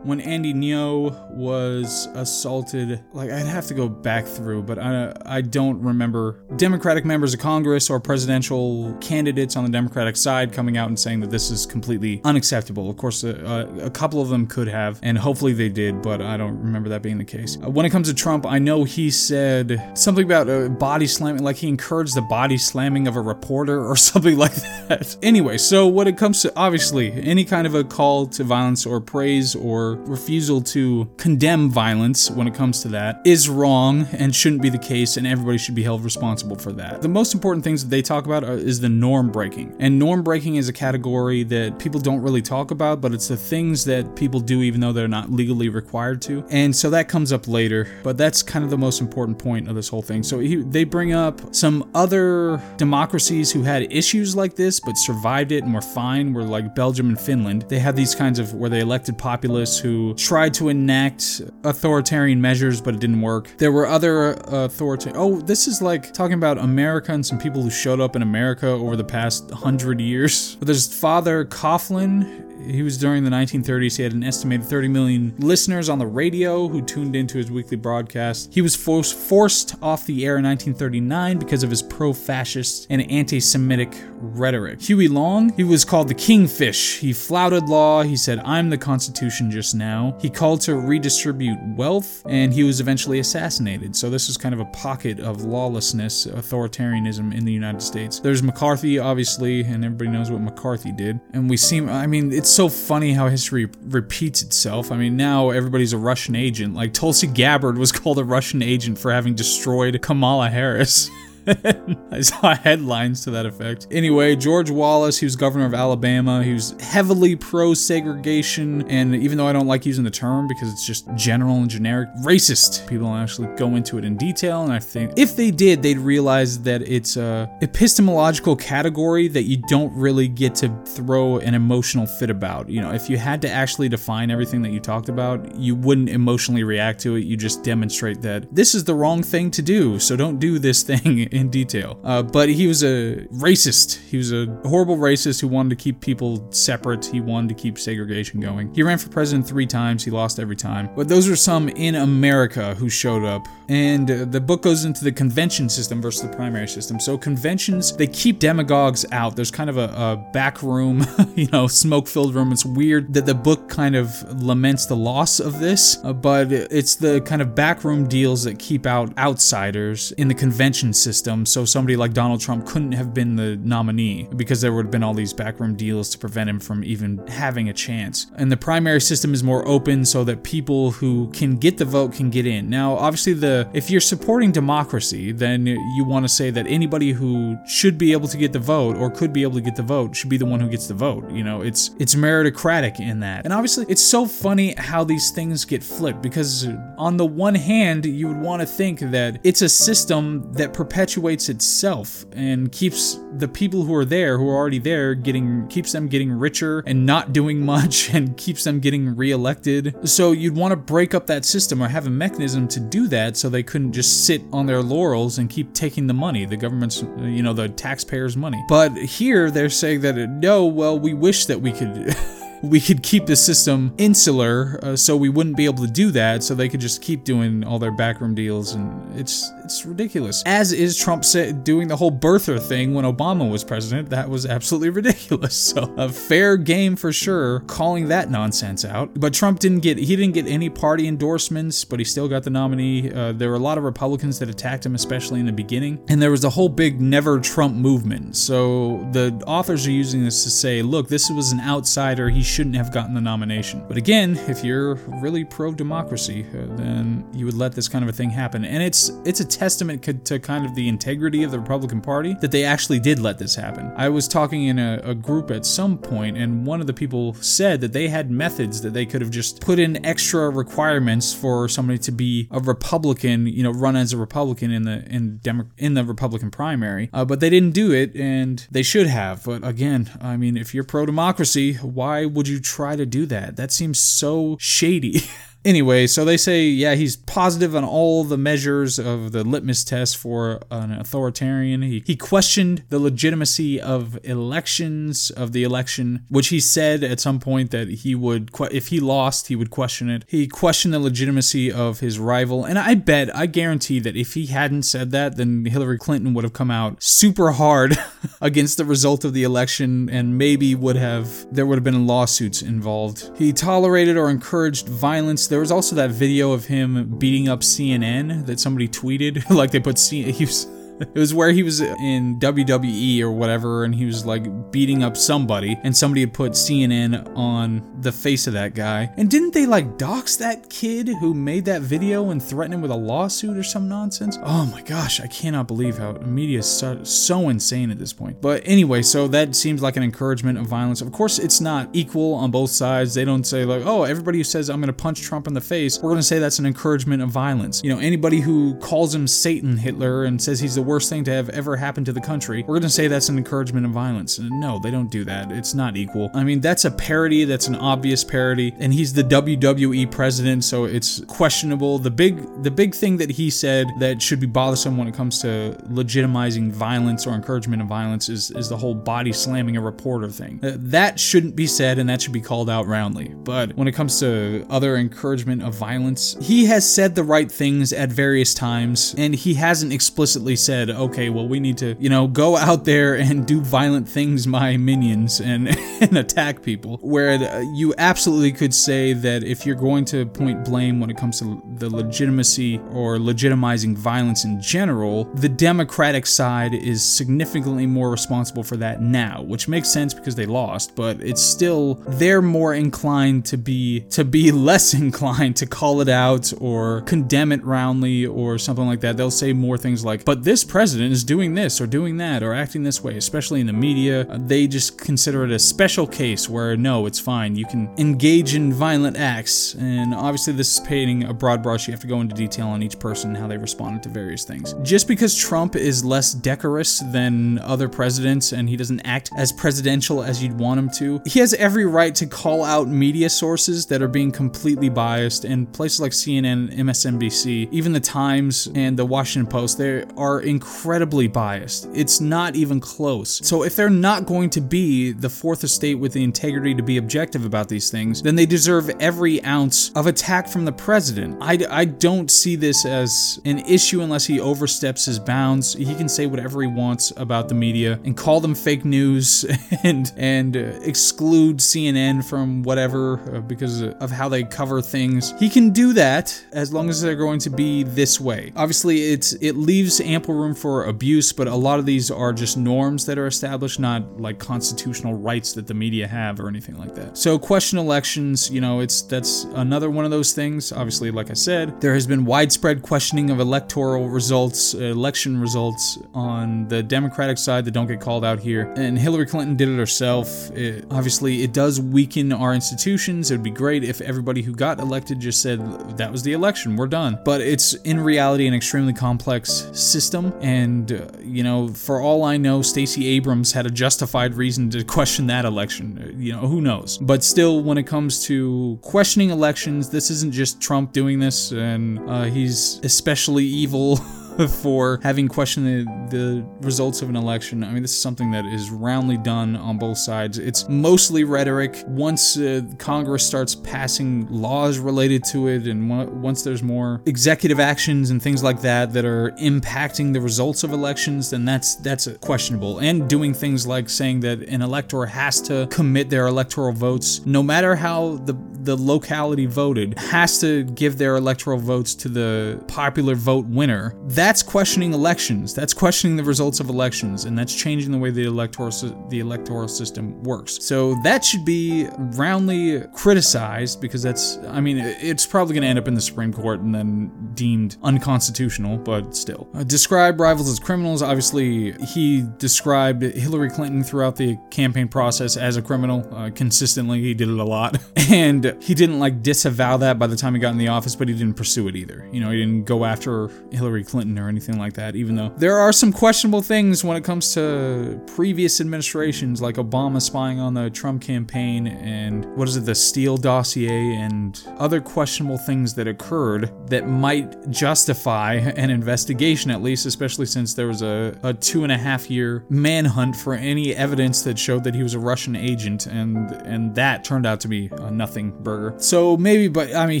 when 0.04 0.20
Andy 0.20 0.52
Ngo 0.52 1.30
was 1.30 2.06
assaulted, 2.14 3.02
like 3.12 3.30
I'd 3.30 3.46
have 3.46 3.66
to 3.66 3.74
go 3.74 3.88
back 3.88 4.26
through, 4.26 4.62
but 4.62 4.78
I 4.78 5.12
I 5.24 5.40
don't 5.40 5.80
remember 5.82 6.40
Democratic 6.56 7.04
members 7.04 7.34
of 7.34 7.40
Congress 7.40 7.90
or 7.90 7.98
presidential 8.00 8.96
candidates 9.00 9.56
on 9.56 9.64
the 9.64 9.70
Democratic 9.70 10.16
side 10.16 10.52
coming 10.52 10.76
out 10.76 10.88
and 10.88 10.98
saying 10.98 11.20
that 11.20 11.30
this 11.30 11.50
is 11.50 11.66
completely 11.66 12.20
unacceptable. 12.24 12.90
Of 12.90 12.96
course, 12.96 13.24
a, 13.24 13.68
a 13.82 13.90
couple 13.90 14.20
of 14.20 14.28
them 14.28 14.46
could 14.46 14.68
have, 14.68 15.00
and 15.02 15.16
hopefully 15.16 15.52
they 15.52 15.68
did, 15.68 16.02
but 16.02 16.20
I 16.20 16.36
don't 16.36 16.58
remember 16.60 16.90
that 16.90 17.02
being 17.02 17.18
the 17.18 17.24
case. 17.24 17.56
Uh, 17.64 17.70
when 17.70 17.86
it 17.86 17.90
comes 17.90 18.08
to 18.08 18.14
Trump, 18.14 18.46
I 18.46 18.58
know 18.58 18.84
he 18.84 19.10
said 19.10 19.92
something 19.94 20.24
about 20.24 20.48
uh, 20.48 20.68
body 20.68 21.06
slamming, 21.06 21.42
like 21.42 21.56
he 21.56 21.68
encouraged 21.68 22.14
the 22.14 22.22
body 22.22 22.58
slamming 22.58 23.08
of 23.08 23.16
a 23.16 23.20
reporter 23.20 23.84
or 23.84 23.96
something 24.10 24.36
like 24.36 24.54
that. 24.54 25.16
Anyway, 25.22 25.56
so 25.56 25.88
when 25.88 26.06
it 26.06 26.18
comes 26.18 26.42
to 26.42 26.52
obviously 26.56 27.12
any 27.12 27.44
kind 27.44 27.66
of 27.66 27.74
a 27.74 27.84
call 27.84 28.26
to 28.26 28.44
violence 28.44 28.84
or 28.84 29.00
praise 29.00 29.54
or 29.54 29.93
refusal 29.96 30.60
to 30.62 31.08
condemn 31.16 31.70
violence 31.70 32.30
when 32.30 32.46
it 32.46 32.54
comes 32.54 32.82
to 32.82 32.88
that 32.88 33.20
is 33.24 33.48
wrong 33.48 34.06
and 34.12 34.34
shouldn't 34.34 34.62
be 34.62 34.68
the 34.68 34.78
case, 34.78 35.16
and 35.16 35.26
everybody 35.26 35.58
should 35.58 35.74
be 35.74 35.82
held 35.82 36.04
responsible 36.04 36.56
for 36.56 36.72
that. 36.72 37.02
The 37.02 37.08
most 37.08 37.34
important 37.34 37.64
things 37.64 37.82
that 37.84 37.90
they 37.90 38.02
talk 38.02 38.26
about 38.26 38.44
are, 38.44 38.54
is 38.54 38.80
the 38.80 38.88
norm 38.88 39.30
breaking. 39.30 39.74
And 39.78 39.98
norm 39.98 40.22
breaking 40.22 40.56
is 40.56 40.68
a 40.68 40.72
category 40.72 41.42
that 41.44 41.78
people 41.78 42.00
don't 42.00 42.20
really 42.20 42.42
talk 42.42 42.70
about, 42.70 43.00
but 43.00 43.12
it's 43.12 43.28
the 43.28 43.36
things 43.36 43.84
that 43.84 44.16
people 44.16 44.40
do 44.40 44.62
even 44.62 44.80
though 44.80 44.92
they're 44.92 45.08
not 45.08 45.30
legally 45.30 45.68
required 45.68 46.22
to. 46.22 46.44
And 46.50 46.74
so 46.74 46.90
that 46.90 47.08
comes 47.08 47.32
up 47.32 47.48
later, 47.48 47.88
but 48.02 48.16
that's 48.16 48.42
kind 48.42 48.64
of 48.64 48.70
the 48.70 48.78
most 48.78 49.00
important 49.00 49.38
point 49.38 49.68
of 49.68 49.74
this 49.74 49.88
whole 49.88 50.02
thing. 50.02 50.22
So 50.22 50.38
he, 50.38 50.56
they 50.56 50.84
bring 50.84 51.12
up 51.12 51.54
some 51.54 51.90
other 51.94 52.62
democracies 52.76 53.52
who 53.52 53.62
had 53.62 53.92
issues 53.92 54.36
like 54.36 54.54
this 54.54 54.80
but 54.80 54.96
survived 54.96 55.52
it 55.52 55.64
and 55.64 55.74
were 55.74 55.80
fine, 55.80 56.32
were 56.32 56.44
like 56.44 56.74
Belgium 56.74 57.08
and 57.08 57.20
Finland. 57.20 57.66
They 57.68 57.78
had 57.78 57.96
these 57.96 58.14
kinds 58.14 58.38
of 58.38 58.54
where 58.54 58.70
they 58.70 58.80
elected 58.80 59.18
populists 59.18 59.78
who 59.84 60.14
tried 60.14 60.54
to 60.54 60.70
enact 60.70 61.42
authoritarian 61.62 62.40
measures, 62.40 62.80
but 62.80 62.94
it 62.94 63.00
didn't 63.00 63.20
work. 63.20 63.54
There 63.58 63.70
were 63.70 63.86
other 63.86 64.34
uh, 64.48 64.64
authoritarian. 64.64 65.20
Oh, 65.20 65.40
this 65.42 65.68
is 65.68 65.82
like 65.82 66.14
talking 66.14 66.34
about 66.34 66.56
America 66.56 67.12
and 67.12 67.24
some 67.24 67.38
people 67.38 67.62
who 67.62 67.70
showed 67.70 68.00
up 68.00 68.16
in 68.16 68.22
America 68.22 68.66
over 68.66 68.96
the 68.96 69.04
past 69.04 69.50
hundred 69.50 70.00
years. 70.00 70.56
But 70.56 70.66
there's 70.66 70.92
Father 70.92 71.44
Coughlin 71.44 72.53
he 72.64 72.82
was 72.82 72.98
during 72.98 73.24
the 73.24 73.30
1930s. 73.30 73.96
He 73.96 74.02
had 74.02 74.12
an 74.12 74.24
estimated 74.24 74.66
30 74.66 74.88
million 74.88 75.34
listeners 75.38 75.88
on 75.88 75.98
the 75.98 76.06
radio 76.06 76.68
who 76.68 76.82
tuned 76.82 77.16
into 77.16 77.38
his 77.38 77.50
weekly 77.50 77.76
broadcast. 77.76 78.52
He 78.52 78.62
was 78.62 78.74
forced, 78.74 79.14
forced 79.14 79.74
off 79.82 80.06
the 80.06 80.24
air 80.24 80.38
in 80.38 80.44
1939 80.44 81.38
because 81.38 81.62
of 81.62 81.70
his 81.70 81.82
pro 81.82 82.12
fascist 82.12 82.86
and 82.90 83.10
anti 83.10 83.40
Semitic 83.40 83.94
rhetoric. 84.16 84.80
Huey 84.80 85.08
Long, 85.08 85.52
he 85.54 85.64
was 85.64 85.84
called 85.84 86.08
the 86.08 86.14
Kingfish. 86.14 86.98
He 86.98 87.12
flouted 87.12 87.68
law. 87.68 88.02
He 88.02 88.16
said, 88.16 88.40
I'm 88.44 88.70
the 88.70 88.78
Constitution 88.78 89.50
just 89.50 89.74
now. 89.74 90.16
He 90.20 90.30
called 90.30 90.60
to 90.62 90.76
redistribute 90.76 91.58
wealth, 91.76 92.22
and 92.26 92.52
he 92.52 92.64
was 92.64 92.80
eventually 92.80 93.18
assassinated. 93.18 93.94
So 93.94 94.10
this 94.10 94.28
was 94.28 94.36
kind 94.36 94.54
of 94.54 94.60
a 94.60 94.64
pocket 94.66 95.20
of 95.20 95.44
lawlessness, 95.44 96.26
authoritarianism 96.26 97.36
in 97.36 97.44
the 97.44 97.52
United 97.52 97.82
States. 97.82 98.20
There's 98.20 98.42
McCarthy, 98.42 98.98
obviously, 98.98 99.62
and 99.62 99.84
everybody 99.84 100.10
knows 100.10 100.30
what 100.30 100.40
McCarthy 100.40 100.92
did. 100.92 101.20
And 101.32 101.48
we 101.48 101.56
seem, 101.56 101.88
I 101.88 102.06
mean, 102.06 102.32
it's 102.32 102.53
so 102.54 102.68
funny 102.68 103.12
how 103.12 103.28
history 103.28 103.68
repeats 103.82 104.40
itself. 104.40 104.92
I 104.92 104.96
mean, 104.96 105.16
now 105.16 105.50
everybody's 105.50 105.92
a 105.92 105.98
Russian 105.98 106.36
agent. 106.36 106.74
Like 106.74 106.92
Tulsi 106.92 107.26
Gabbard 107.26 107.76
was 107.76 107.90
called 107.92 108.18
a 108.18 108.24
Russian 108.24 108.62
agent 108.62 108.98
for 108.98 109.12
having 109.12 109.34
destroyed 109.34 110.00
Kamala 110.00 110.48
Harris. 110.50 111.10
I 112.10 112.20
saw 112.20 112.54
headlines 112.54 113.22
to 113.24 113.30
that 113.32 113.44
effect. 113.44 113.86
Anyway, 113.90 114.34
George 114.34 114.70
Wallace, 114.70 115.18
he 115.18 115.26
was 115.26 115.36
governor 115.36 115.66
of 115.66 115.74
Alabama. 115.74 116.42
He 116.42 116.54
was 116.54 116.74
heavily 116.80 117.36
pro 117.36 117.74
segregation, 117.74 118.88
and 118.88 119.14
even 119.14 119.36
though 119.36 119.46
I 119.46 119.52
don't 119.52 119.66
like 119.66 119.84
using 119.84 120.04
the 120.04 120.10
term 120.10 120.48
because 120.48 120.72
it's 120.72 120.86
just 120.86 121.06
general 121.14 121.56
and 121.56 121.68
generic, 121.68 122.08
racist. 122.22 122.86
People 122.88 123.08
don't 123.08 123.18
actually 123.18 123.48
go 123.56 123.76
into 123.76 123.98
it 123.98 124.04
in 124.04 124.16
detail, 124.16 124.62
and 124.62 124.72
I 124.72 124.78
think 124.78 125.12
if 125.16 125.36
they 125.36 125.50
did, 125.50 125.82
they'd 125.82 125.98
realize 125.98 126.62
that 126.62 126.82
it's 126.82 127.16
a 127.16 127.50
epistemological 127.60 128.56
category 128.56 129.28
that 129.28 129.42
you 129.42 129.58
don't 129.68 129.92
really 129.94 130.28
get 130.28 130.54
to 130.56 130.68
throw 130.86 131.38
an 131.38 131.54
emotional 131.54 132.06
fit 132.06 132.30
about. 132.30 132.70
You 132.70 132.80
know, 132.80 132.92
if 132.92 133.10
you 133.10 133.18
had 133.18 133.42
to 133.42 133.50
actually 133.50 133.88
define 133.88 134.30
everything 134.30 134.62
that 134.62 134.70
you 134.70 134.80
talked 134.80 135.10
about, 135.10 135.54
you 135.56 135.74
wouldn't 135.74 136.08
emotionally 136.08 136.64
react 136.64 137.00
to 137.00 137.16
it. 137.16 137.24
You 137.24 137.36
just 137.36 137.62
demonstrate 137.62 138.22
that 138.22 138.54
this 138.54 138.74
is 138.74 138.84
the 138.84 138.94
wrong 138.94 139.22
thing 139.22 139.50
to 139.50 139.62
do, 139.62 139.98
so 139.98 140.16
don't 140.16 140.38
do 140.38 140.58
this 140.58 140.82
thing 140.94 141.33
in 141.34 141.50
detail. 141.50 141.98
Uh, 142.04 142.22
but 142.22 142.48
he 142.48 142.66
was 142.66 142.84
a 142.84 143.26
racist. 143.32 144.00
He 144.08 144.16
was 144.16 144.32
a 144.32 144.46
horrible 144.64 144.96
racist 144.96 145.40
who 145.40 145.48
wanted 145.48 145.70
to 145.70 145.76
keep 145.76 146.00
people 146.00 146.46
separate. 146.52 147.04
He 147.04 147.20
wanted 147.20 147.48
to 147.48 147.54
keep 147.54 147.78
segregation 147.78 148.40
going. 148.40 148.72
He 148.72 148.82
ran 148.82 148.98
for 148.98 149.08
president 149.08 149.46
three 149.46 149.66
times. 149.66 150.04
He 150.04 150.10
lost 150.10 150.38
every 150.38 150.56
time. 150.56 150.88
But 150.94 151.08
those 151.08 151.28
are 151.28 151.36
some 151.36 151.68
in 151.70 151.96
America 151.96 152.74
who 152.76 152.88
showed 152.88 153.24
up. 153.24 153.46
And 153.68 154.10
uh, 154.10 154.24
the 154.26 154.40
book 154.40 154.62
goes 154.62 154.84
into 154.84 155.02
the 155.02 155.10
convention 155.10 155.68
system 155.68 156.00
versus 156.00 156.22
the 156.22 156.36
primary 156.36 156.68
system. 156.68 157.00
So 157.00 157.18
conventions, 157.18 157.96
they 157.96 158.06
keep 158.06 158.38
demagogues 158.38 159.04
out. 159.10 159.34
There's 159.34 159.50
kind 159.50 159.70
of 159.70 159.76
a, 159.76 159.92
a 159.96 160.30
back 160.32 160.62
room, 160.62 161.04
you 161.34 161.48
know, 161.48 161.66
smoke 161.66 162.06
filled 162.06 162.34
room. 162.34 162.52
It's 162.52 162.64
weird 162.64 163.12
that 163.14 163.26
the 163.26 163.34
book 163.34 163.68
kind 163.68 163.96
of 163.96 164.42
laments 164.42 164.86
the 164.86 164.96
loss 164.96 165.40
of 165.40 165.58
this, 165.58 165.98
uh, 166.04 166.12
but 166.12 166.52
it's 166.52 166.94
the 166.94 167.20
kind 167.22 167.42
of 167.42 167.54
backroom 167.54 168.06
deals 168.06 168.44
that 168.44 168.58
keep 168.58 168.86
out 168.86 169.16
outsiders 169.18 170.12
in 170.12 170.28
the 170.28 170.34
convention 170.34 170.92
system. 170.92 171.23
So 171.24 171.64
somebody 171.64 171.96
like 171.96 172.12
Donald 172.12 172.40
Trump 172.40 172.66
couldn't 172.66 172.92
have 172.92 173.14
been 173.14 173.36
the 173.36 173.56
nominee 173.56 174.28
because 174.36 174.60
there 174.60 174.72
would 174.72 174.86
have 174.86 174.92
been 174.92 175.02
all 175.02 175.14
these 175.14 175.32
backroom 175.32 175.74
deals 175.74 176.10
to 176.10 176.18
prevent 176.18 176.50
him 176.50 176.60
from 176.60 176.84
even 176.84 177.26
having 177.26 177.68
a 177.68 177.72
chance. 177.72 178.26
And 178.36 178.52
the 178.52 178.56
primary 178.56 179.00
system 179.00 179.32
is 179.32 179.42
more 179.42 179.66
open 179.66 180.04
so 180.04 180.22
that 180.24 180.42
people 180.42 180.90
who 180.90 181.30
can 181.32 181.56
get 181.56 181.78
the 181.78 181.84
vote 181.84 182.12
can 182.12 182.28
get 182.28 182.46
in. 182.46 182.68
Now, 182.68 182.94
obviously, 182.94 183.32
the 183.32 183.68
if 183.72 183.90
you're 183.90 184.00
supporting 184.00 184.52
democracy, 184.52 185.32
then 185.32 185.66
you 185.66 186.04
want 186.04 186.24
to 186.24 186.28
say 186.28 186.50
that 186.50 186.66
anybody 186.66 187.12
who 187.12 187.56
should 187.66 187.96
be 187.96 188.12
able 188.12 188.28
to 188.28 188.36
get 188.36 188.52
the 188.52 188.58
vote 188.58 188.96
or 188.96 189.10
could 189.10 189.32
be 189.32 189.42
able 189.42 189.54
to 189.54 189.62
get 189.62 189.76
the 189.76 189.82
vote 189.82 190.14
should 190.14 190.30
be 190.30 190.36
the 190.36 190.46
one 190.46 190.60
who 190.60 190.68
gets 190.68 190.86
the 190.88 190.94
vote. 190.94 191.30
You 191.30 191.42
know, 191.42 191.62
it's 191.62 191.90
it's 191.98 192.14
meritocratic 192.14 193.00
in 193.00 193.20
that. 193.20 193.44
And 193.44 193.52
obviously, 193.52 193.86
it's 193.88 194.02
so 194.02 194.26
funny 194.26 194.74
how 194.76 195.04
these 195.04 195.30
things 195.30 195.64
get 195.64 195.82
flipped 195.82 196.22
because 196.22 196.68
on 196.98 197.16
the 197.16 197.26
one 197.26 197.54
hand, 197.54 198.04
you 198.04 198.28
would 198.28 198.40
want 198.40 198.60
to 198.60 198.66
think 198.66 199.00
that 199.00 199.40
it's 199.42 199.62
a 199.62 199.68
system 199.68 200.52
that 200.52 200.72
perpetuates 200.72 201.13
itself 201.48 202.24
and 202.32 202.70
keeps 202.70 203.18
the 203.36 203.48
people 203.48 203.84
who 203.84 203.94
are 203.94 204.04
there, 204.04 204.38
who 204.38 204.48
are 204.48 204.54
already 204.54 204.78
there, 204.78 205.14
getting 205.14 205.66
keeps 205.68 205.92
them 205.92 206.08
getting 206.08 206.30
richer 206.30 206.82
and 206.86 207.06
not 207.06 207.32
doing 207.32 207.64
much 207.74 208.10
and 208.14 208.36
keeps 208.36 208.64
them 208.64 208.80
getting 208.80 209.16
reelected. 209.16 210.08
So 210.08 210.32
you'd 210.32 210.56
want 210.56 210.72
to 210.72 210.76
break 210.76 211.14
up 211.14 211.26
that 211.26 211.44
system 211.44 211.82
or 211.82 211.88
have 211.88 212.06
a 212.06 212.10
mechanism 212.10 212.68
to 212.68 212.80
do 212.80 213.08
that 213.08 213.36
so 213.36 213.48
they 213.48 213.62
couldn't 213.62 213.92
just 213.92 214.26
sit 214.26 214.42
on 214.52 214.66
their 214.66 214.82
laurels 214.82 215.38
and 215.38 215.48
keep 215.48 215.72
taking 215.72 216.06
the 216.06 216.14
money, 216.14 216.44
the 216.44 216.56
government's, 216.56 217.02
you 217.02 217.42
know, 217.42 217.52
the 217.52 217.68
taxpayers' 217.68 218.36
money. 218.36 218.62
But 218.68 218.96
here 218.96 219.50
they're 219.50 219.70
saying 219.70 220.00
that 220.00 220.14
no, 220.16 220.66
well, 220.66 220.98
we 220.98 221.14
wish 221.14 221.46
that 221.46 221.60
we 221.60 221.72
could 221.72 222.14
we 222.62 222.80
could 222.80 223.02
keep 223.02 223.26
the 223.26 223.36
system 223.36 223.92
insular 223.98 224.78
uh, 224.82 224.96
so 224.96 225.16
we 225.16 225.28
wouldn't 225.28 225.56
be 225.56 225.64
able 225.64 225.84
to 225.84 225.90
do 225.90 226.10
that 226.10 226.42
so 226.42 226.54
they 226.54 226.68
could 226.68 226.80
just 226.80 227.02
keep 227.02 227.24
doing 227.24 227.64
all 227.64 227.78
their 227.78 227.92
backroom 227.92 228.34
deals 228.34 228.74
and 228.74 229.18
it's 229.18 229.50
it's 229.64 229.86
ridiculous. 229.86 230.42
As 230.46 230.72
is 230.72 230.96
trump 230.96 231.24
said 231.24 231.64
doing 231.64 231.88
the 231.88 231.96
whole 231.96 232.12
birther 232.12 232.60
thing 232.60 232.94
when 232.94 233.04
obama 233.04 233.50
was 233.50 233.64
president 233.64 234.10
that 234.10 234.28
was 234.28 234.46
absolutely 234.46 234.90
ridiculous. 235.00 235.54
So 235.56 235.92
a 235.96 236.08
fair 236.08 236.56
game 236.56 236.96
for 236.96 237.12
sure 237.12 237.60
calling 237.60 238.08
that 238.08 238.30
nonsense 238.30 238.84
out. 238.84 239.10
But 239.14 239.34
trump 239.34 239.60
didn't 239.60 239.80
get 239.80 239.98
he 239.98 240.16
didn't 240.16 240.34
get 240.34 240.46
any 240.46 240.70
party 240.70 241.06
endorsements 241.06 241.84
but 241.84 241.98
he 241.98 242.04
still 242.04 242.28
got 242.28 242.42
the 242.42 242.50
nominee. 242.50 243.12
Uh, 243.12 243.32
there 243.32 243.50
were 243.50 243.56
a 243.56 243.60
lot 243.60 243.78
of 243.78 243.84
republicans 243.84 244.38
that 244.38 244.48
attacked 244.48 244.86
him 244.86 244.94
especially 244.94 245.40
in 245.40 245.46
the 245.46 245.52
beginning 245.52 246.02
and 246.08 246.20
there 246.20 246.30
was 246.30 246.44
a 246.44 246.50
whole 246.50 246.68
big 246.68 247.00
never 247.00 247.40
trump 247.40 247.74
movement. 247.74 248.36
So 248.36 249.06
the 249.12 249.42
authors 249.46 249.86
are 249.86 249.92
using 249.92 250.24
this 250.24 250.44
to 250.44 250.50
say 250.50 250.82
look 250.82 251.08
this 251.08 251.30
was 251.30 251.52
an 251.52 251.60
outsider 251.60 252.30
he 252.30 252.42
shouldn't 252.44 252.76
have 252.76 252.92
gotten 252.92 253.14
the 253.14 253.20
nomination. 253.20 253.84
But 253.88 253.96
again, 253.96 254.36
if 254.48 254.64
you're 254.64 254.94
really 255.22 255.44
pro 255.44 255.72
democracy, 255.72 256.46
uh, 256.50 256.74
then 256.76 257.26
you 257.32 257.46
would 257.46 257.54
let 257.54 257.72
this 257.72 257.88
kind 257.88 258.04
of 258.04 258.08
a 258.08 258.12
thing 258.12 258.30
happen. 258.30 258.64
And 258.64 258.82
it's 258.82 259.10
it's 259.24 259.40
a 259.40 259.44
testament 259.44 260.02
to 260.26 260.38
kind 260.38 260.64
of 260.64 260.74
the 260.74 260.88
integrity 260.88 261.42
of 261.42 261.50
the 261.50 261.58
Republican 261.58 262.00
Party 262.00 262.34
that 262.40 262.50
they 262.50 262.64
actually 262.64 263.00
did 263.00 263.18
let 263.18 263.38
this 263.38 263.54
happen. 263.54 263.92
I 263.96 264.08
was 264.08 264.28
talking 264.28 264.64
in 264.64 264.78
a, 264.78 265.00
a 265.04 265.14
group 265.14 265.50
at 265.50 265.66
some 265.66 265.98
point, 265.98 266.36
and 266.36 266.66
one 266.66 266.80
of 266.80 266.86
the 266.86 266.92
people 266.92 267.34
said 267.34 267.80
that 267.80 267.92
they 267.92 268.08
had 268.08 268.30
methods 268.30 268.82
that 268.82 268.92
they 268.92 269.06
could 269.06 269.20
have 269.20 269.30
just 269.30 269.60
put 269.60 269.78
in 269.78 270.04
extra 270.04 270.50
requirements 270.50 271.32
for 271.32 271.68
somebody 271.68 271.98
to 272.00 272.12
be 272.12 272.48
a 272.50 272.60
Republican, 272.60 273.46
you 273.46 273.62
know, 273.62 273.72
run 273.72 273.96
as 273.96 274.12
a 274.12 274.16
Republican 274.16 274.70
in 274.70 274.82
the 274.82 275.04
in 275.08 275.38
Demo- 275.38 275.70
in 275.78 275.94
the 275.94 276.04
Republican 276.04 276.50
primary. 276.50 277.10
Uh, 277.12 277.24
but 277.24 277.40
they 277.40 277.50
didn't 277.50 277.72
do 277.72 277.92
it, 277.92 278.14
and 278.14 278.66
they 278.70 278.82
should 278.82 279.06
have. 279.06 279.44
But 279.44 279.66
again, 279.66 280.10
I 280.20 280.36
mean, 280.36 280.56
if 280.56 280.74
you're 280.74 280.84
pro 280.84 281.06
democracy, 281.06 281.74
why 281.74 282.26
would 282.34 282.48
you 282.48 282.60
try 282.60 282.96
to 282.96 283.06
do 283.06 283.26
that? 283.26 283.56
That 283.56 283.72
seems 283.72 283.98
so 283.98 284.56
shady. 284.60 285.22
Anyway, 285.64 286.06
so 286.06 286.26
they 286.26 286.36
say, 286.36 286.64
yeah, 286.64 286.94
he's 286.94 287.16
positive 287.16 287.74
on 287.74 287.84
all 287.84 288.22
the 288.22 288.36
measures 288.36 288.98
of 288.98 289.32
the 289.32 289.42
litmus 289.42 289.82
test 289.82 290.16
for 290.16 290.60
an 290.70 290.92
authoritarian. 290.92 291.80
He, 291.80 292.02
he 292.06 292.16
questioned 292.16 292.84
the 292.90 292.98
legitimacy 292.98 293.80
of 293.80 294.18
elections, 294.24 295.30
of 295.30 295.52
the 295.52 295.62
election, 295.62 296.26
which 296.28 296.48
he 296.48 296.60
said 296.60 297.02
at 297.02 297.18
some 297.18 297.40
point 297.40 297.70
that 297.70 297.88
he 297.88 298.14
would, 298.14 298.50
if 298.70 298.88
he 298.88 299.00
lost, 299.00 299.48
he 299.48 299.56
would 299.56 299.70
question 299.70 300.10
it. 300.10 300.24
He 300.28 300.46
questioned 300.46 300.92
the 300.92 300.98
legitimacy 300.98 301.72
of 301.72 302.00
his 302.00 302.18
rival. 302.18 302.64
And 302.64 302.78
I 302.78 302.94
bet, 302.94 303.34
I 303.34 303.46
guarantee 303.46 304.00
that 304.00 304.16
if 304.16 304.34
he 304.34 304.46
hadn't 304.46 304.82
said 304.82 305.12
that, 305.12 305.36
then 305.36 305.64
Hillary 305.64 305.98
Clinton 305.98 306.34
would 306.34 306.44
have 306.44 306.52
come 306.52 306.70
out 306.70 307.02
super 307.02 307.52
hard 307.52 307.96
against 308.42 308.76
the 308.76 308.84
result 308.84 309.24
of 309.24 309.32
the 309.32 309.44
election 309.44 310.10
and 310.10 310.36
maybe 310.36 310.74
would 310.74 310.96
have, 310.96 311.46
there 311.50 311.64
would 311.64 311.76
have 311.76 311.84
been 311.84 312.06
lawsuits 312.06 312.60
involved. 312.60 313.30
He 313.38 313.52
tolerated 313.54 314.18
or 314.18 314.28
encouraged 314.28 314.88
violence 314.88 315.46
there 315.54 315.60
was 315.60 315.70
also 315.70 315.94
that 315.94 316.10
video 316.10 316.50
of 316.50 316.64
him 316.64 317.16
beating 317.16 317.48
up 317.48 317.60
CNN 317.60 318.44
that 318.46 318.58
somebody 318.58 318.88
tweeted. 318.88 319.48
like 319.54 319.70
they 319.70 319.78
put 319.78 319.98
C- 319.98 320.32
he 320.32 320.46
was 320.46 320.66
it 321.00 321.14
was 321.14 321.34
where 321.34 321.50
he 321.50 321.62
was 321.62 321.80
in 321.80 322.38
WWE 322.38 323.20
or 323.20 323.30
whatever, 323.30 323.84
and 323.84 323.94
he 323.94 324.04
was 324.04 324.24
like 324.24 324.70
beating 324.70 325.02
up 325.02 325.16
somebody, 325.16 325.78
and 325.82 325.96
somebody 325.96 326.20
had 326.20 326.32
put 326.32 326.52
CNN 326.52 327.36
on 327.36 328.00
the 328.00 328.12
face 328.12 328.46
of 328.46 328.52
that 328.52 328.74
guy. 328.74 329.10
And 329.16 329.30
didn't 329.30 329.54
they 329.54 329.66
like 329.66 329.98
dox 329.98 330.36
that 330.36 330.70
kid 330.70 331.08
who 331.08 331.34
made 331.34 331.64
that 331.64 331.82
video 331.82 332.30
and 332.30 332.42
threaten 332.42 332.74
him 332.74 332.82
with 332.82 332.90
a 332.90 332.96
lawsuit 332.96 333.56
or 333.56 333.62
some 333.62 333.88
nonsense? 333.88 334.38
Oh 334.42 334.66
my 334.66 334.82
gosh, 334.82 335.20
I 335.20 335.26
cannot 335.26 335.66
believe 335.66 335.98
how 335.98 336.12
media 336.12 336.58
is 336.58 336.66
so, 336.66 337.02
so 337.04 337.48
insane 337.48 337.90
at 337.90 337.98
this 337.98 338.12
point. 338.12 338.40
But 338.40 338.62
anyway, 338.64 339.02
so 339.02 339.28
that 339.28 339.56
seems 339.56 339.82
like 339.82 339.96
an 339.96 340.02
encouragement 340.02 340.58
of 340.58 340.66
violence. 340.66 341.00
Of 341.00 341.12
course, 341.12 341.38
it's 341.38 341.60
not 341.60 341.88
equal 341.92 342.34
on 342.34 342.50
both 342.50 342.70
sides. 342.70 343.14
They 343.14 343.24
don't 343.24 343.44
say 343.44 343.64
like, 343.64 343.82
oh, 343.84 344.04
everybody 344.04 344.38
who 344.38 344.44
says 344.44 344.68
I'm 344.70 344.80
going 344.80 344.88
to 344.88 344.92
punch 344.92 345.22
Trump 345.22 345.46
in 345.46 345.54
the 345.54 345.60
face, 345.60 345.98
we're 345.98 346.10
going 346.10 346.20
to 346.20 346.22
say 346.22 346.38
that's 346.38 346.58
an 346.58 346.66
encouragement 346.66 347.22
of 347.22 347.30
violence. 347.30 347.82
You 347.82 347.90
know, 347.90 347.98
anybody 347.98 348.40
who 348.40 348.76
calls 348.78 349.14
him 349.14 349.26
Satan 349.26 349.76
Hitler 349.76 350.24
and 350.24 350.40
says 350.40 350.60
he's 350.60 350.76
the 350.76 350.82
worst 350.84 351.08
thing 351.08 351.24
to 351.24 351.32
have 351.32 351.48
ever 351.50 351.76
happened 351.76 352.06
to 352.06 352.12
the 352.12 352.20
country, 352.20 352.64
we're 352.66 352.80
to 352.80 352.90
say 352.90 353.08
that's 353.08 353.28
an 353.28 353.38
encouragement 353.38 353.86
of 353.86 353.92
violence. 353.92 354.38
No, 354.38 354.78
they 354.78 354.90
don't 354.90 355.10
do 355.10 355.24
that. 355.24 355.50
It's 355.50 355.74
not 355.74 355.96
equal. 355.96 356.30
I 356.34 356.44
mean, 356.44 356.60
that's 356.60 356.84
a 356.84 356.90
parody, 356.90 357.44
that's 357.44 357.68
an 357.68 357.76
obvious 357.76 358.24
parody, 358.24 358.74
and 358.78 358.92
he's 358.92 359.12
the 359.12 359.24
WWE 359.24 360.10
president, 360.10 360.64
so 360.64 360.84
it's 360.84 361.20
questionable. 361.26 361.98
The 361.98 362.10
big 362.10 362.62
the 362.62 362.70
big 362.70 362.94
thing 362.94 363.16
that 363.18 363.30
he 363.30 363.50
said 363.50 363.88
that 363.98 364.20
should 364.22 364.40
be 364.40 364.46
bothersome 364.46 364.96
when 364.96 365.08
it 365.08 365.14
comes 365.14 365.40
to 365.40 365.76
legitimizing 365.90 366.70
violence 366.70 367.26
or 367.26 367.30
encouragement 367.30 367.82
of 367.82 367.88
violence 367.88 368.28
is 368.28 368.50
is 368.52 368.68
the 368.68 368.76
whole 368.76 368.94
body 368.94 369.32
slamming 369.32 369.76
a 369.76 369.80
reporter 369.80 370.28
thing. 370.28 370.60
Uh, 370.62 370.72
that 370.76 371.18
shouldn't 371.18 371.56
be 371.56 371.66
said 371.66 371.98
and 371.98 372.08
that 372.08 372.20
should 372.20 372.32
be 372.32 372.40
called 372.40 372.70
out 372.70 372.86
roundly. 372.86 373.28
But 373.28 373.76
when 373.76 373.88
it 373.88 373.92
comes 373.92 374.20
to 374.20 374.66
other 374.70 374.96
encouragement 374.96 375.62
of 375.62 375.74
violence, 375.74 376.36
he 376.40 376.66
has 376.66 376.88
said 376.92 377.14
the 377.14 377.24
right 377.24 377.50
things 377.50 377.92
at 377.92 378.10
various 378.10 378.54
times 378.54 379.14
and 379.16 379.34
he 379.34 379.54
hasn't 379.54 379.92
explicitly 379.92 380.56
said, 380.56 380.73
"Okay, 380.74 381.14
okay, 381.24 381.30
well, 381.30 381.46
we 381.46 381.60
need 381.60 381.78
to, 381.78 381.96
you 381.98 382.08
know, 382.08 382.26
go 382.26 382.56
out 382.68 382.84
there 382.84 383.14
and 383.14 383.46
do 383.46 383.60
violent 383.60 384.08
things, 384.08 384.46
my 384.46 384.76
minions, 384.76 385.40
and, 385.40 385.68
and 386.00 386.16
attack 386.18 386.62
people. 386.62 386.98
Where 387.00 387.34
uh, 387.34 387.60
you 387.74 387.94
absolutely 387.98 388.52
could 388.52 388.74
say 388.74 389.12
that 389.12 389.44
if 389.44 389.64
you're 389.64 389.76
going 389.76 390.04
to 390.06 390.26
point 390.26 390.64
blame 390.64 391.00
when 391.00 391.10
it 391.10 391.16
comes 391.16 391.38
to 391.38 391.62
the 391.78 391.88
legitimacy 391.88 392.78
or 392.90 393.18
legitimizing 393.18 393.96
violence 393.96 394.44
in 394.44 394.60
general, 394.60 395.24
the 395.34 395.48
Democratic 395.48 396.26
side 396.26 396.74
is 396.74 397.02
significantly 397.02 397.86
more 397.86 398.10
responsible 398.10 398.62
for 398.62 398.76
that 398.76 399.00
now, 399.00 399.42
which 399.42 399.68
makes 399.68 399.88
sense 399.88 400.12
because 400.12 400.34
they 400.34 400.46
lost, 400.46 400.96
but 400.96 401.20
it's 401.20 401.42
still, 401.42 401.94
they're 402.18 402.42
more 402.42 402.74
inclined 402.74 403.46
to 403.46 403.56
be, 403.56 404.00
to 404.10 404.24
be 404.24 404.50
less 404.70 404.94
inclined 404.94 405.56
to 405.56 405.66
call 405.66 406.00
it 406.00 406.08
out 406.08 406.52
or 406.60 407.02
condemn 407.02 407.52
it 407.52 407.64
roundly 407.64 408.26
or 408.26 408.58
something 408.58 408.86
like 408.86 409.00
that. 409.00 409.16
They'll 409.16 409.30
say 409.30 409.52
more 409.52 409.78
things 409.78 410.04
like, 410.04 410.24
but 410.24 410.42
this 410.42 410.63
president 410.64 411.12
is 411.12 411.24
doing 411.24 411.54
this 411.54 411.80
or 411.80 411.86
doing 411.86 412.16
that 412.18 412.42
or 412.42 412.54
acting 412.54 412.82
this 412.82 413.02
way, 413.02 413.16
especially 413.16 413.60
in 413.60 413.66
the 413.66 413.72
media. 413.72 414.26
Uh, 414.28 414.38
they 414.40 414.66
just 414.66 414.98
consider 414.98 415.44
it, 415.44 415.50
a 415.50 415.58
special 415.58 416.06
case 416.06 416.48
where 416.48 416.76
no, 416.76 417.06
it's 417.06 417.20
fine. 417.20 417.56
You 417.56 417.66
can 417.66 417.90
engage 417.98 418.54
in 418.54 418.72
violent 418.72 419.16
acts. 419.16 419.74
And 419.74 420.14
obviously, 420.14 420.52
this 420.52 420.78
is 420.78 420.86
painting 420.86 421.24
a 421.24 421.34
broad 421.34 421.62
brush. 421.62 421.86
You 421.86 421.92
have 421.92 422.00
to 422.00 422.06
go 422.06 422.20
into 422.20 422.34
detail 422.34 422.68
on 422.68 422.82
each 422.82 422.98
person 422.98 423.30
and 423.30 423.38
how 423.38 423.46
they 423.46 423.56
responded 423.56 424.02
to 424.04 424.08
various 424.08 424.44
things. 424.44 424.74
Just 424.82 425.08
because 425.08 425.36
Trump 425.36 425.76
is 425.76 426.04
less 426.04 426.32
decorous 426.32 427.00
than 427.12 427.58
other 427.60 427.88
presidents 427.88 428.52
and 428.52 428.68
he 428.68 428.76
doesn't 428.76 429.00
act 429.00 429.30
as 429.36 429.52
presidential 429.52 430.22
as 430.22 430.42
you'd 430.42 430.58
want 430.58 430.78
him 430.78 430.90
to, 430.98 431.20
he 431.26 431.40
has 431.40 431.54
every 431.54 431.86
right 431.86 432.14
to 432.14 432.26
call 432.26 432.64
out 432.64 432.88
media 432.88 433.28
sources 433.28 433.86
that 433.86 434.02
are 434.02 434.08
being 434.08 434.30
completely 434.30 434.88
biased. 434.88 435.44
And 435.44 435.72
places 435.72 436.00
like 436.00 436.12
CNN, 436.12 436.74
MSNBC, 436.76 437.68
even 437.70 437.92
the 437.92 438.00
Times 438.00 438.68
and 438.74 438.98
the 438.98 439.04
Washington 439.04 439.50
Post, 439.50 439.78
they 439.78 440.04
are 440.16 440.40
incredibly 440.54 441.26
biased. 441.26 441.88
It's 441.92 442.20
not 442.20 442.54
even 442.54 442.78
close. 442.78 443.40
So 443.46 443.64
if 443.64 443.74
they're 443.74 443.90
not 443.90 444.24
going 444.24 444.50
to 444.50 444.60
be 444.60 445.10
the 445.10 445.28
fourth 445.28 445.64
estate 445.64 445.96
with 445.96 446.12
the 446.12 446.22
integrity 446.22 446.74
to 446.74 446.82
be 446.82 446.96
objective 446.96 447.44
about 447.44 447.68
these 447.68 447.90
things, 447.90 448.22
then 448.22 448.36
they 448.36 448.46
deserve 448.46 448.88
every 449.00 449.44
ounce 449.44 449.90
of 449.96 450.06
attack 450.06 450.46
from 450.48 450.64
the 450.64 450.72
president. 450.72 451.38
I, 451.40 451.58
I 451.70 451.84
don't 451.86 452.30
see 452.30 452.54
this 452.54 452.86
as 452.86 453.40
an 453.44 453.58
issue 453.60 454.00
unless 454.00 454.26
he 454.26 454.38
oversteps 454.38 455.06
his 455.06 455.18
bounds. 455.18 455.74
He 455.74 455.94
can 455.96 456.08
say 456.08 456.26
whatever 456.26 456.62
he 456.62 456.68
wants 456.68 457.12
about 457.16 457.48
the 457.48 457.54
media 457.54 457.98
and 458.04 458.16
call 458.16 458.40
them 458.40 458.54
fake 458.54 458.84
news 458.84 459.44
and 459.82 460.12
and 460.16 460.56
uh, 460.56 460.60
exclude 460.82 461.58
CNN 461.58 462.24
from 462.24 462.62
whatever 462.62 463.18
uh, 463.34 463.40
because 463.40 463.82
of 463.82 464.10
how 464.10 464.28
they 464.28 464.44
cover 464.44 464.80
things. 464.80 465.34
He 465.40 465.48
can 465.48 465.70
do 465.70 465.92
that 465.94 466.44
as 466.52 466.72
long 466.72 466.88
as 466.88 467.02
they're 467.02 467.16
going 467.16 467.40
to 467.40 467.50
be 467.50 467.82
this 467.82 468.20
way. 468.20 468.52
Obviously, 468.54 469.02
it's 469.12 469.32
it 469.34 469.56
leaves 469.56 470.00
ample 470.00 470.34
room 470.34 470.43
for 470.52 470.84
abuse, 470.86 471.32
but 471.32 471.46
a 471.46 471.54
lot 471.54 471.78
of 471.78 471.86
these 471.86 472.10
are 472.10 472.32
just 472.32 472.56
norms 472.56 473.06
that 473.06 473.18
are 473.18 473.28
established, 473.28 473.78
not 473.78 474.20
like 474.20 474.40
constitutional 474.40 475.14
rights 475.14 475.52
that 475.52 475.68
the 475.68 475.74
media 475.74 476.08
have 476.08 476.40
or 476.40 476.48
anything 476.48 476.76
like 476.76 476.94
that. 476.96 477.16
So 477.16 477.38
question 477.38 477.78
elections, 477.78 478.50
you 478.50 478.60
know, 478.60 478.80
it's 478.80 479.02
that's 479.02 479.44
another 479.54 479.90
one 479.90 480.04
of 480.04 480.10
those 480.10 480.32
things. 480.32 480.72
Obviously, 480.72 481.12
like 481.12 481.30
I 481.30 481.34
said, 481.34 481.80
there 481.80 481.94
has 481.94 482.06
been 482.06 482.24
widespread 482.24 482.82
questioning 482.82 483.30
of 483.30 483.38
electoral 483.38 484.08
results, 484.08 484.74
election 484.74 485.40
results 485.40 485.98
on 486.12 486.66
the 486.66 486.82
Democratic 486.82 487.38
side 487.38 487.64
that 487.66 487.70
don't 487.70 487.86
get 487.86 488.00
called 488.00 488.24
out 488.24 488.40
here. 488.40 488.72
And 488.76 488.98
Hillary 488.98 489.26
Clinton 489.26 489.56
did 489.56 489.68
it 489.68 489.76
herself. 489.76 490.50
It, 490.50 490.86
obviously, 490.90 491.42
it 491.42 491.52
does 491.52 491.80
weaken 491.80 492.32
our 492.32 492.54
institutions. 492.54 493.30
It 493.30 493.34
would 493.34 493.44
be 493.44 493.50
great 493.50 493.84
if 493.84 494.00
everybody 494.00 494.42
who 494.42 494.52
got 494.52 494.80
elected 494.80 495.20
just 495.20 495.42
said 495.42 495.60
that 495.96 496.10
was 496.10 496.22
the 496.22 496.32
election, 496.32 496.74
we're 496.76 496.86
done. 496.88 497.18
But 497.24 497.40
it's 497.40 497.74
in 497.74 498.00
reality 498.00 498.46
an 498.46 498.54
extremely 498.54 498.92
complex 498.92 499.70
system 499.72 500.33
and 500.40 500.92
uh, 500.92 501.06
you 501.22 501.42
know, 501.42 501.68
for 501.68 502.00
all 502.00 502.24
I 502.24 502.36
know, 502.36 502.62
Stacey 502.62 503.06
Abrams 503.08 503.52
had 503.52 503.66
a 503.66 503.70
justified 503.70 504.34
reason 504.34 504.70
to 504.70 504.84
question 504.84 505.26
that 505.28 505.44
election. 505.44 506.14
You 506.18 506.32
know, 506.32 506.46
who 506.46 506.60
knows? 506.60 506.98
But 506.98 507.24
still, 507.24 507.62
when 507.62 507.78
it 507.78 507.84
comes 507.84 508.24
to 508.26 508.78
questioning 508.82 509.30
elections, 509.30 509.90
this 509.90 510.10
isn't 510.10 510.32
just 510.32 510.60
Trump 510.60 510.92
doing 510.92 511.18
this, 511.18 511.52
and 511.52 511.98
uh, 512.08 512.24
he's 512.24 512.80
especially 512.82 513.44
evil. 513.44 513.98
for 514.62 515.00
having 515.02 515.28
questioned 515.28 515.66
the, 515.66 516.16
the 516.16 516.46
results 516.60 517.02
of 517.02 517.08
an 517.08 517.16
election. 517.16 517.62
I 517.62 517.70
mean, 517.70 517.82
this 517.82 517.92
is 517.92 518.00
something 518.00 518.30
that 518.32 518.44
is 518.46 518.70
roundly 518.70 519.16
done 519.16 519.56
on 519.56 519.78
both 519.78 519.98
sides. 519.98 520.38
It's 520.38 520.68
mostly 520.68 521.24
rhetoric. 521.24 521.82
Once 521.86 522.36
uh, 522.36 522.62
Congress 522.78 523.26
starts 523.26 523.54
passing 523.54 524.26
laws 524.28 524.78
related 524.78 525.24
to 525.32 525.48
it, 525.48 525.66
and 525.66 525.88
once 526.22 526.42
there's 526.42 526.62
more 526.62 527.00
executive 527.06 527.60
actions 527.60 528.10
and 528.10 528.22
things 528.22 528.42
like 528.42 528.60
that 528.62 528.92
that 528.92 529.04
are 529.04 529.30
impacting 529.32 530.12
the 530.12 530.20
results 530.20 530.64
of 530.64 530.72
elections, 530.72 531.30
then 531.30 531.44
that's 531.44 531.76
that's 531.76 532.08
questionable. 532.18 532.78
And 532.78 533.08
doing 533.08 533.34
things 533.34 533.66
like 533.66 533.88
saying 533.88 534.20
that 534.20 534.40
an 534.40 534.62
elector 534.62 535.06
has 535.06 535.40
to 535.42 535.66
commit 535.70 536.10
their 536.10 536.26
electoral 536.26 536.72
votes, 536.72 537.24
no 537.24 537.42
matter 537.42 537.76
how 537.76 538.16
the 538.24 538.34
the 538.64 538.76
locality 538.76 539.46
voted, 539.46 539.98
has 539.98 540.40
to 540.40 540.64
give 540.64 540.96
their 540.98 541.16
electoral 541.16 541.58
votes 541.58 541.94
to 541.94 542.08
the 542.08 542.62
popular 542.66 543.14
vote 543.14 543.44
winner. 543.46 543.94
That 544.06 544.23
that's 544.24 544.42
questioning 544.42 544.94
elections. 544.94 545.52
That's 545.52 545.74
questioning 545.74 546.16
the 546.16 546.24
results 546.24 546.58
of 546.58 546.70
elections, 546.70 547.26
and 547.26 547.38
that's 547.38 547.54
changing 547.54 547.92
the 547.92 547.98
way 547.98 548.10
the 548.10 548.24
electoral 548.24 548.70
the 549.10 549.20
electoral 549.20 549.68
system 549.68 550.22
works. 550.22 550.64
So 550.64 550.94
that 551.04 551.22
should 551.22 551.44
be 551.44 551.88
roundly 551.98 552.82
criticized 552.94 553.82
because 553.82 554.02
that's. 554.02 554.38
I 554.48 554.62
mean, 554.62 554.78
it's 554.78 555.26
probably 555.26 555.52
going 555.52 555.62
to 555.62 555.68
end 555.68 555.78
up 555.78 555.88
in 555.88 555.94
the 555.94 556.00
Supreme 556.00 556.32
Court 556.32 556.60
and 556.60 556.74
then 556.74 557.12
deemed 557.34 557.76
unconstitutional, 557.82 558.78
but 558.78 559.14
still. 559.14 559.46
Uh, 559.54 559.62
describe 559.62 560.18
rivals 560.18 560.48
as 560.48 560.58
criminals. 560.58 561.02
Obviously, 561.02 561.72
he 561.84 562.24
described 562.38 563.02
Hillary 563.02 563.50
Clinton 563.50 563.84
throughout 563.84 564.16
the 564.16 564.38
campaign 564.50 564.88
process 564.88 565.36
as 565.36 565.58
a 565.58 565.62
criminal. 565.62 566.08
Uh, 566.14 566.30
consistently, 566.30 567.02
he 567.02 567.12
did 567.12 567.28
it 567.28 567.38
a 567.38 567.44
lot, 567.44 567.78
and 568.10 568.56
he 568.62 568.74
didn't 568.74 569.00
like 569.00 569.22
disavow 569.22 569.76
that 569.76 569.98
by 569.98 570.06
the 570.06 570.16
time 570.16 570.32
he 570.32 570.40
got 570.40 570.52
in 570.52 570.58
the 570.58 570.68
office, 570.68 570.96
but 570.96 571.08
he 571.08 571.14
didn't 571.14 571.34
pursue 571.34 571.68
it 571.68 571.76
either. 571.76 572.08
You 572.10 572.20
know, 572.20 572.30
he 572.30 572.38
didn't 572.38 572.64
go 572.64 572.86
after 572.86 573.28
Hillary 573.50 573.84
Clinton 573.84 574.13
or 574.18 574.28
anything 574.28 574.58
like 574.58 574.74
that, 574.74 574.96
even 574.96 575.16
though 575.16 575.32
there 575.36 575.58
are 575.58 575.72
some 575.72 575.92
questionable 575.92 576.42
things 576.42 576.84
when 576.84 576.96
it 576.96 577.04
comes 577.04 577.34
to 577.34 578.00
previous 578.06 578.60
administrations, 578.60 579.40
like 579.40 579.56
Obama 579.56 580.00
spying 580.00 580.40
on 580.40 580.54
the 580.54 580.70
Trump 580.70 581.02
campaign 581.02 581.66
and 581.66 582.24
what 582.36 582.48
is 582.48 582.56
it, 582.56 582.64
the 582.64 582.74
Steele 582.74 583.16
dossier, 583.16 583.94
and 583.94 584.46
other 584.58 584.80
questionable 584.80 585.38
things 585.38 585.74
that 585.74 585.88
occurred 585.88 586.52
that 586.68 586.88
might 586.88 587.50
justify 587.50 588.34
an 588.34 588.70
investigation, 588.70 589.50
at 589.50 589.62
least, 589.62 589.86
especially 589.86 590.26
since 590.26 590.54
there 590.54 590.66
was 590.66 590.82
a, 590.82 591.18
a 591.22 591.34
two 591.34 591.62
and 591.62 591.72
a 591.72 591.78
half 591.78 592.10
year 592.10 592.44
manhunt 592.48 593.16
for 593.16 593.34
any 593.34 593.74
evidence 593.74 594.22
that 594.22 594.38
showed 594.38 594.64
that 594.64 594.74
he 594.74 594.82
was 594.82 594.94
a 594.94 594.98
Russian 594.98 595.36
agent, 595.36 595.86
and 595.86 596.30
and 596.44 596.74
that 596.74 597.04
turned 597.04 597.26
out 597.26 597.40
to 597.40 597.48
be 597.48 597.70
a 597.72 597.90
nothing 597.90 598.30
burger. 598.42 598.74
So 598.78 599.16
maybe, 599.16 599.48
but 599.48 599.74
I 599.74 599.86
mean, 599.86 600.00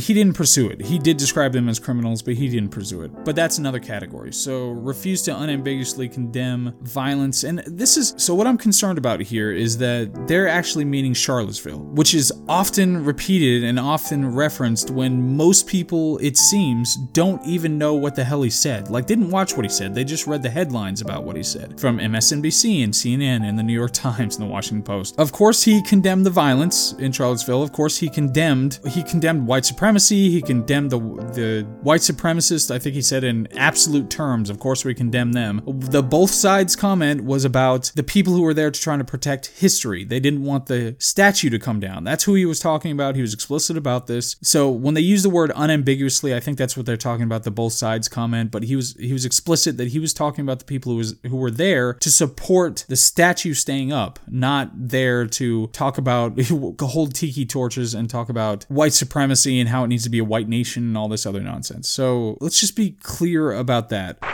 he 0.00 0.14
didn't 0.14 0.34
pursue 0.34 0.68
it. 0.68 0.80
He 0.80 0.98
did 0.98 1.16
describe 1.16 1.52
them 1.52 1.68
as 1.68 1.78
criminals, 1.78 2.22
but 2.22 2.34
he 2.34 2.48
didn't 2.48 2.70
pursue 2.70 3.02
it. 3.02 3.24
But 3.24 3.36
that's 3.36 3.58
another 3.58 3.80
category 3.80 4.03
category. 4.04 4.32
So 4.32 4.70
refuse 4.70 5.22
to 5.22 5.36
unambiguously 5.36 6.08
condemn 6.08 6.74
violence. 6.82 7.44
And 7.44 7.60
this 7.66 7.96
is 7.96 8.14
so 8.16 8.34
what 8.34 8.46
I'm 8.46 8.58
concerned 8.58 8.98
about 8.98 9.20
here 9.20 9.50
is 9.50 9.78
that 9.78 10.28
they're 10.28 10.48
actually 10.48 10.84
meaning 10.84 11.14
Charlottesville, 11.14 11.80
which 11.80 12.14
is 12.14 12.32
often 12.48 13.04
repeated 13.04 13.64
and 13.64 13.78
often 13.78 14.34
referenced 14.34 14.90
when 14.90 15.36
most 15.36 15.66
people, 15.66 16.18
it 16.18 16.36
seems, 16.36 16.96
don't 17.12 17.44
even 17.46 17.78
know 17.78 17.94
what 17.94 18.14
the 18.14 18.24
hell 18.24 18.42
he 18.42 18.50
said. 18.50 18.90
Like 18.90 19.06
didn't 19.06 19.30
watch 19.30 19.56
what 19.56 19.64
he 19.64 19.70
said. 19.70 19.94
They 19.94 20.04
just 20.04 20.26
read 20.26 20.42
the 20.42 20.50
headlines 20.50 21.00
about 21.00 21.24
what 21.24 21.36
he 21.36 21.42
said 21.42 21.80
from 21.80 21.98
MSNBC 21.98 22.84
and 22.84 22.92
CNN 22.92 23.48
and 23.48 23.58
the 23.58 23.62
New 23.62 23.72
York 23.72 23.92
Times 24.04 24.36
and 24.36 24.46
the 24.46 24.50
Washington 24.50 24.82
Post. 24.82 25.18
Of 25.18 25.32
course, 25.32 25.62
he 25.62 25.82
condemned 25.82 26.26
the 26.26 26.30
violence 26.30 26.92
in 26.98 27.12
Charlottesville. 27.12 27.62
Of 27.62 27.72
course, 27.72 27.96
he 27.96 28.08
condemned 28.08 28.80
he 28.88 29.02
condemned 29.02 29.46
white 29.46 29.64
supremacy. 29.64 30.30
He 30.30 30.42
condemned 30.42 30.90
the 30.90 30.98
the 30.98 31.66
white 31.82 32.00
supremacists. 32.00 32.70
I 32.70 32.78
think 32.78 32.94
he 32.94 33.02
said 33.02 33.24
in 33.24 33.48
absolute 33.56 33.93
absolute 33.94 34.10
terms, 34.10 34.50
of 34.50 34.58
course, 34.58 34.84
we 34.84 34.92
condemn 34.92 35.32
them. 35.34 35.62
The 35.66 36.02
both 36.02 36.30
sides 36.30 36.74
comment 36.74 37.22
was 37.22 37.44
about 37.44 37.92
the 37.94 38.02
people 38.02 38.32
who 38.32 38.42
were 38.42 38.54
there 38.54 38.72
to 38.72 38.80
try 38.80 38.96
to 38.96 39.04
protect 39.04 39.46
history. 39.58 40.02
They 40.02 40.18
didn't 40.18 40.42
want 40.42 40.66
the 40.66 40.96
statue 40.98 41.48
to 41.50 41.60
come 41.60 41.78
down. 41.78 42.02
That's 42.02 42.24
who 42.24 42.34
he 42.34 42.44
was 42.44 42.58
talking 42.58 42.90
about. 42.90 43.14
He 43.14 43.22
was 43.22 43.32
explicit 43.32 43.76
about 43.76 44.08
this. 44.08 44.34
So 44.42 44.68
when 44.68 44.94
they 44.94 45.00
use 45.00 45.22
the 45.22 45.30
word 45.30 45.52
unambiguously, 45.54 46.34
I 46.34 46.40
think 46.40 46.58
that's 46.58 46.76
what 46.76 46.86
they're 46.86 46.96
talking 46.96 47.22
about. 47.22 47.44
The 47.44 47.52
both 47.52 47.72
sides 47.72 48.08
comment, 48.08 48.50
but 48.50 48.64
he 48.64 48.74
was 48.74 48.96
he 48.98 49.12
was 49.12 49.24
explicit 49.24 49.76
that 49.76 49.88
he 49.88 50.00
was 50.00 50.12
talking 50.12 50.42
about 50.42 50.58
the 50.58 50.64
people 50.64 50.90
who 50.90 50.98
was 50.98 51.14
who 51.22 51.36
were 51.36 51.52
there 51.52 51.94
to 51.94 52.10
support 52.10 52.84
the 52.88 52.96
statue 52.96 53.54
staying 53.54 53.92
up, 53.92 54.18
not 54.26 54.72
there 54.74 55.24
to 55.26 55.68
talk 55.68 55.98
about 55.98 56.40
hold 56.80 57.14
tiki 57.14 57.46
torches 57.46 57.94
and 57.94 58.10
talk 58.10 58.28
about 58.28 58.64
white 58.64 58.92
supremacy 58.92 59.60
and 59.60 59.68
how 59.68 59.84
it 59.84 59.88
needs 59.88 60.02
to 60.02 60.10
be 60.10 60.18
a 60.18 60.24
white 60.24 60.48
nation 60.48 60.82
and 60.82 60.98
all 60.98 61.08
this 61.08 61.26
other 61.26 61.40
nonsense. 61.40 61.88
So 61.88 62.36
let's 62.40 62.58
just 62.58 62.74
be 62.74 62.96
clear 63.04 63.52
about 63.52 63.83
about 63.84 64.18
that. 64.20 64.24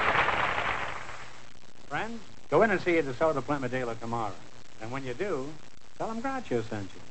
Friends, 1.89 2.21
go 2.51 2.63
in 2.63 2.71
and 2.71 2.81
see 2.81 3.01
the 3.01 3.13
DeSoto 3.13 3.45
Plymouth 3.45 3.71
dealer 3.71 3.95
tomorrow. 3.95 4.33
And 4.81 4.91
when 4.91 5.05
you 5.05 5.15
do, 5.15 5.49
tell 5.99 6.11
him 6.11 6.23
Groucho 6.23 6.63
sent 6.69 6.91
you. 6.95 7.10